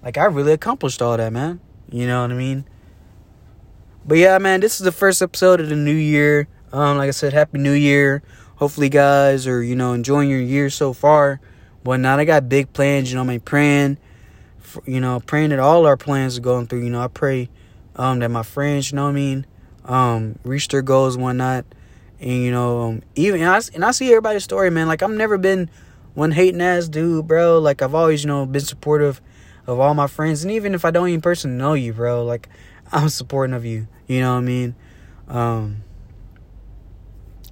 like 0.05 0.19
I 0.19 0.27
really 0.27 0.53
accomplished 0.53 1.01
all 1.01 1.17
that, 1.17 1.33
man. 1.33 1.61
You 1.91 2.07
know 2.07 2.23
what 2.23 2.31
I 2.31 2.35
mean? 2.35 2.67
But 4.07 4.19
yeah, 4.19 4.37
man, 4.39 4.61
this 4.61 4.79
is 4.79 4.85
the 4.85 4.93
first 4.93 5.23
episode 5.23 5.61
of 5.61 5.71
the 5.71 5.77
new 5.77 5.95
year. 5.95 6.47
Um, 6.73 6.99
like 6.99 7.09
I 7.09 7.13
said, 7.13 7.33
happy 7.33 7.59
new 7.59 7.73
year. 7.73 8.23
Hopefully, 8.57 8.91
guys 8.91 9.47
are 9.47 9.63
you 9.63 9.75
know 9.75 9.95
enjoying 9.95 10.29
your 10.29 10.41
year 10.41 10.69
so 10.69 10.93
far. 10.93 11.41
But 11.83 12.01
now 12.01 12.19
I 12.19 12.25
got 12.25 12.49
big 12.49 12.73
plans. 12.73 13.11
You 13.11 13.17
know, 13.17 13.23
I 13.23 13.27
mean, 13.27 13.41
praying, 13.41 13.99
for, 14.59 14.83
you 14.87 15.01
know, 15.01 15.21
praying 15.21 15.51
that 15.51 15.59
all 15.59 15.87
our 15.87 15.97
plans 15.97 16.37
are 16.37 16.43
going 16.43 16.67
through. 16.67 16.85
You 16.85 16.91
know, 16.91 17.01
I 17.01 17.09
pray 17.09 17.49
um, 17.97 18.19
that 18.19 18.31
my 18.31 18.43
friends, 18.43 18.91
you 18.91 18.97
know 18.97 19.05
what 19.05 19.11
I 19.11 19.13
mean, 19.13 19.47
um, 19.87 20.39
reach 20.45 20.69
their 20.69 20.83
goals 20.83 21.15
and 21.15 21.25
whatnot. 21.25 21.65
And 22.21 22.43
you 22.43 22.51
know, 22.51 22.83
um, 22.83 23.03
even 23.15 23.41
and 23.41 23.51
I, 23.51 23.61
and 23.75 23.85
I 23.85 23.91
see 23.93 24.09
everybody's 24.09 24.45
story, 24.45 24.71
man. 24.71 24.87
Like 24.87 25.03
I've 25.03 25.11
never 25.11 25.39
been 25.39 25.71
one 26.13 26.33
hating 26.33 26.61
ass 26.61 26.89
dude, 26.89 27.27
bro. 27.27 27.59
Like 27.59 27.81
I've 27.81 27.95
always, 27.95 28.23
you 28.23 28.29
know, 28.29 28.45
been 28.45 28.61
supportive 28.61 29.23
of 29.67 29.81
all 29.81 29.95
my 29.95 30.07
friends, 30.07 30.43
and 30.43 30.53
even 30.53 30.75
if 30.75 30.85
I 30.85 30.91
don't 30.91 31.09
even 31.09 31.21
personally 31.21 31.57
know 31.57 31.75
you, 31.75 31.93
bro, 31.93 32.25
like 32.25 32.49
I'm 32.93 33.09
supporting 33.09 33.55
of 33.55 33.65
you. 33.65 33.89
You 34.07 34.21
know 34.21 34.33
what 34.33 34.39
I 34.39 34.43
mean? 34.43 34.75
Um, 35.29 35.83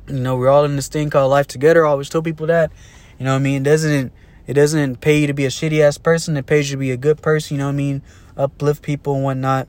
you 0.09 0.21
know, 0.21 0.37
we're 0.37 0.51
all 0.51 0.65
in 0.65 0.77
this 0.77 0.89
thing 0.89 1.11
called 1.11 1.31
life 1.31 1.47
together. 1.47 1.87
I 1.87 1.91
always 1.91 2.09
tell 2.09 2.23
people 2.23 2.47
that. 2.49 2.71
You 3.19 3.25
know 3.25 3.33
what 3.33 3.41
I 3.41 3.43
mean? 3.43 3.63
It 3.63 3.65
doesn't 3.65 4.13
it 4.47 4.55
doesn't 4.55 5.01
pay 5.01 5.21
you 5.21 5.27
to 5.29 5.35
be 5.35 5.45
a 5.45 5.49
shitty 5.49 5.81
ass 5.81 5.99
person. 5.99 6.37
It 6.37 6.47
pays 6.47 6.71
you 6.71 6.77
to 6.77 6.81
be 6.81 6.91
a 6.91 6.97
good 6.97 7.23
person. 7.23 7.57
You 7.57 7.59
know 7.59 7.67
what 7.67 7.75
I 7.75 7.77
mean? 7.77 8.03
Uplift 8.37 8.83
people 8.83 9.15
and 9.15 9.25
whatnot. 9.25 9.69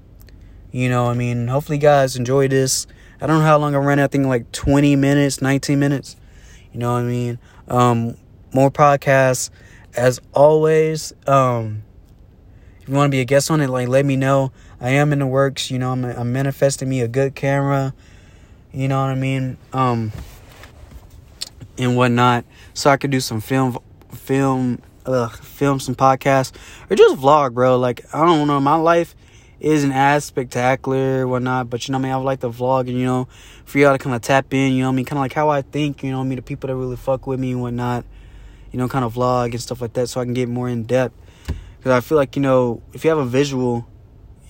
You 0.71 0.89
know, 0.89 1.05
I 1.05 1.13
mean, 1.13 1.47
hopefully, 1.47 1.77
guys 1.77 2.15
enjoy 2.15 2.47
this. 2.47 2.87
I 3.21 3.27
don't 3.27 3.39
know 3.39 3.45
how 3.45 3.59
long 3.59 3.75
I 3.75 3.77
ran. 3.77 3.99
I 3.99 4.07
think 4.07 4.25
like 4.25 4.51
20 4.51 4.95
minutes, 4.95 5.41
19 5.41 5.79
minutes. 5.79 6.17
You 6.71 6.79
know 6.79 6.93
what 6.93 7.01
I 7.01 7.03
mean? 7.03 7.39
Um, 7.67 8.17
more 8.53 8.71
podcasts. 8.71 9.51
As 9.95 10.19
always, 10.33 11.13
um, 11.27 11.83
if 12.83 12.89
you 12.89 12.95
want 12.95 13.11
to 13.11 13.15
be 13.15 13.21
a 13.21 13.25
guest 13.25 13.49
on 13.49 13.61
it, 13.61 13.69
like 13.69 13.87
let 13.87 14.05
me 14.05 14.17
know. 14.17 14.51
I 14.81 14.89
am 14.89 15.13
in 15.13 15.19
the 15.19 15.25
works. 15.25 15.71
You 15.71 15.79
know, 15.79 15.93
I'm, 15.93 16.03
I'm 16.03 16.33
manifesting 16.33 16.89
me 16.89 16.99
a 16.99 17.07
good 17.07 17.33
camera. 17.33 17.93
You 18.73 18.89
know 18.89 18.99
what 18.99 19.09
I 19.09 19.15
mean? 19.15 19.57
Um, 19.71 20.11
and 21.77 21.95
whatnot, 21.95 22.43
so 22.73 22.89
I 22.89 22.97
could 22.97 23.09
do 23.09 23.21
some 23.21 23.39
film, 23.39 23.79
film, 24.13 24.81
uh, 25.05 25.29
film 25.29 25.79
some 25.79 25.95
podcasts 25.95 26.51
or 26.89 26.97
just 26.97 27.15
vlog, 27.15 27.53
bro. 27.53 27.77
Like 27.79 28.01
I 28.13 28.25
don't 28.25 28.47
know, 28.47 28.59
my 28.59 28.75
life 28.75 29.15
isn't 29.61 29.93
as 29.93 30.25
spectacular, 30.25 31.25
whatnot, 31.25 31.69
but 31.69 31.87
you 31.87 31.93
know, 31.93 31.99
what 31.99 32.01
I 32.01 32.03
mean, 32.03 32.11
I 32.11 32.17
would 32.17 32.25
like 32.25 32.41
to 32.41 32.49
vlog 32.49 32.81
and 32.81 32.99
you 32.99 33.05
know, 33.05 33.29
for 33.63 33.77
y'all 33.77 33.93
to 33.93 33.97
kind 33.97 34.13
of 34.13 34.21
tap 34.21 34.53
in, 34.53 34.73
you 34.73 34.81
know, 34.81 34.89
what 34.89 34.93
I 34.93 34.95
mean, 34.97 35.05
kind 35.05 35.19
of 35.19 35.21
like 35.21 35.33
how 35.33 35.47
I 35.47 35.61
think, 35.61 36.03
you 36.03 36.11
know, 36.11 36.19
I 36.19 36.23
mean, 36.23 36.35
the 36.35 36.41
people 36.41 36.67
that 36.67 36.75
really 36.75 36.97
fuck 36.97 37.27
with 37.27 37.39
me 37.39 37.53
and 37.53 37.61
whatnot, 37.61 38.03
you 38.73 38.77
know, 38.77 38.89
kind 38.89 39.05
of 39.05 39.13
vlog 39.13 39.51
and 39.51 39.61
stuff 39.61 39.79
like 39.79 39.93
that, 39.93 40.07
so 40.07 40.19
I 40.19 40.25
can 40.25 40.33
get 40.33 40.49
more 40.49 40.67
in 40.67 40.83
depth. 40.83 41.15
Because 41.83 41.97
I 41.97 41.99
feel 41.99 42.17
like 42.17 42.37
you 42.37 42.41
know 42.41 42.81
if 42.93 43.03
you 43.03 43.09
have 43.09 43.19
a 43.19 43.25
visual, 43.25 43.85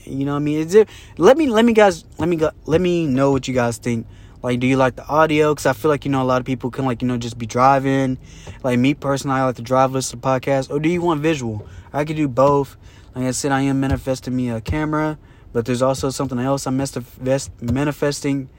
you 0.03 0.23
know 0.23 0.33
what 0.33 0.37
I 0.37 0.43
mean. 0.43 0.59
Is 0.59 0.75
it? 0.75 0.87
Let 1.17 1.35
me 1.35 1.47
let 1.47 1.65
me 1.65 1.73
guys 1.73 2.05
let 2.19 2.29
me 2.29 2.35
go, 2.35 2.51
let 2.65 2.79
me 2.79 3.07
know 3.07 3.31
what 3.31 3.47
you 3.47 3.55
guys 3.55 3.79
think. 3.79 4.05
Like, 4.43 4.59
do 4.59 4.67
you 4.67 4.77
like 4.77 4.97
the 4.97 5.07
audio? 5.07 5.51
Because 5.51 5.65
I 5.65 5.73
feel 5.73 5.89
like 5.89 6.05
you 6.05 6.11
know 6.11 6.21
a 6.21 6.25
lot 6.25 6.39
of 6.39 6.45
people 6.45 6.69
can 6.69 6.85
like 6.85 7.01
you 7.01 7.07
know 7.07 7.17
just 7.17 7.39
be 7.39 7.47
driving. 7.47 8.19
Like 8.61 8.77
me 8.77 8.93
personally, 8.93 9.39
I 9.39 9.45
like 9.45 9.55
to 9.55 9.63
drive, 9.63 9.93
listen 9.93 10.21
to 10.21 10.27
podcasts. 10.27 10.69
Or 10.69 10.79
do 10.79 10.89
you 10.89 11.01
want 11.01 11.21
visual? 11.21 11.67
I 11.91 12.05
could 12.05 12.17
do 12.17 12.27
both. 12.27 12.77
Like 13.15 13.25
I 13.25 13.31
said, 13.31 13.51
I 13.51 13.61
am 13.61 13.79
manifesting 13.79 14.35
me 14.35 14.51
a 14.51 14.61
camera, 14.61 15.17
but 15.53 15.65
there's 15.65 15.81
also 15.81 16.11
something 16.11 16.37
else 16.37 16.67
I'm 16.67 16.77
manifesting. 16.77 18.49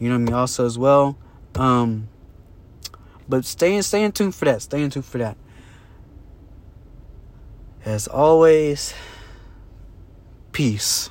You 0.00 0.08
know 0.08 0.14
I 0.16 0.18
mean? 0.18 0.34
Also 0.34 0.66
as 0.66 0.76
well. 0.76 1.16
Um, 1.54 2.08
but 3.28 3.44
stay 3.44 3.76
in, 3.76 3.84
stay 3.84 4.02
in 4.02 4.10
tune 4.10 4.32
for 4.32 4.46
that. 4.46 4.62
Stay 4.62 4.82
in 4.82 4.90
tune 4.90 5.02
for 5.02 5.18
that. 5.18 5.36
As 7.88 8.06
always, 8.06 8.92
peace. 10.52 11.08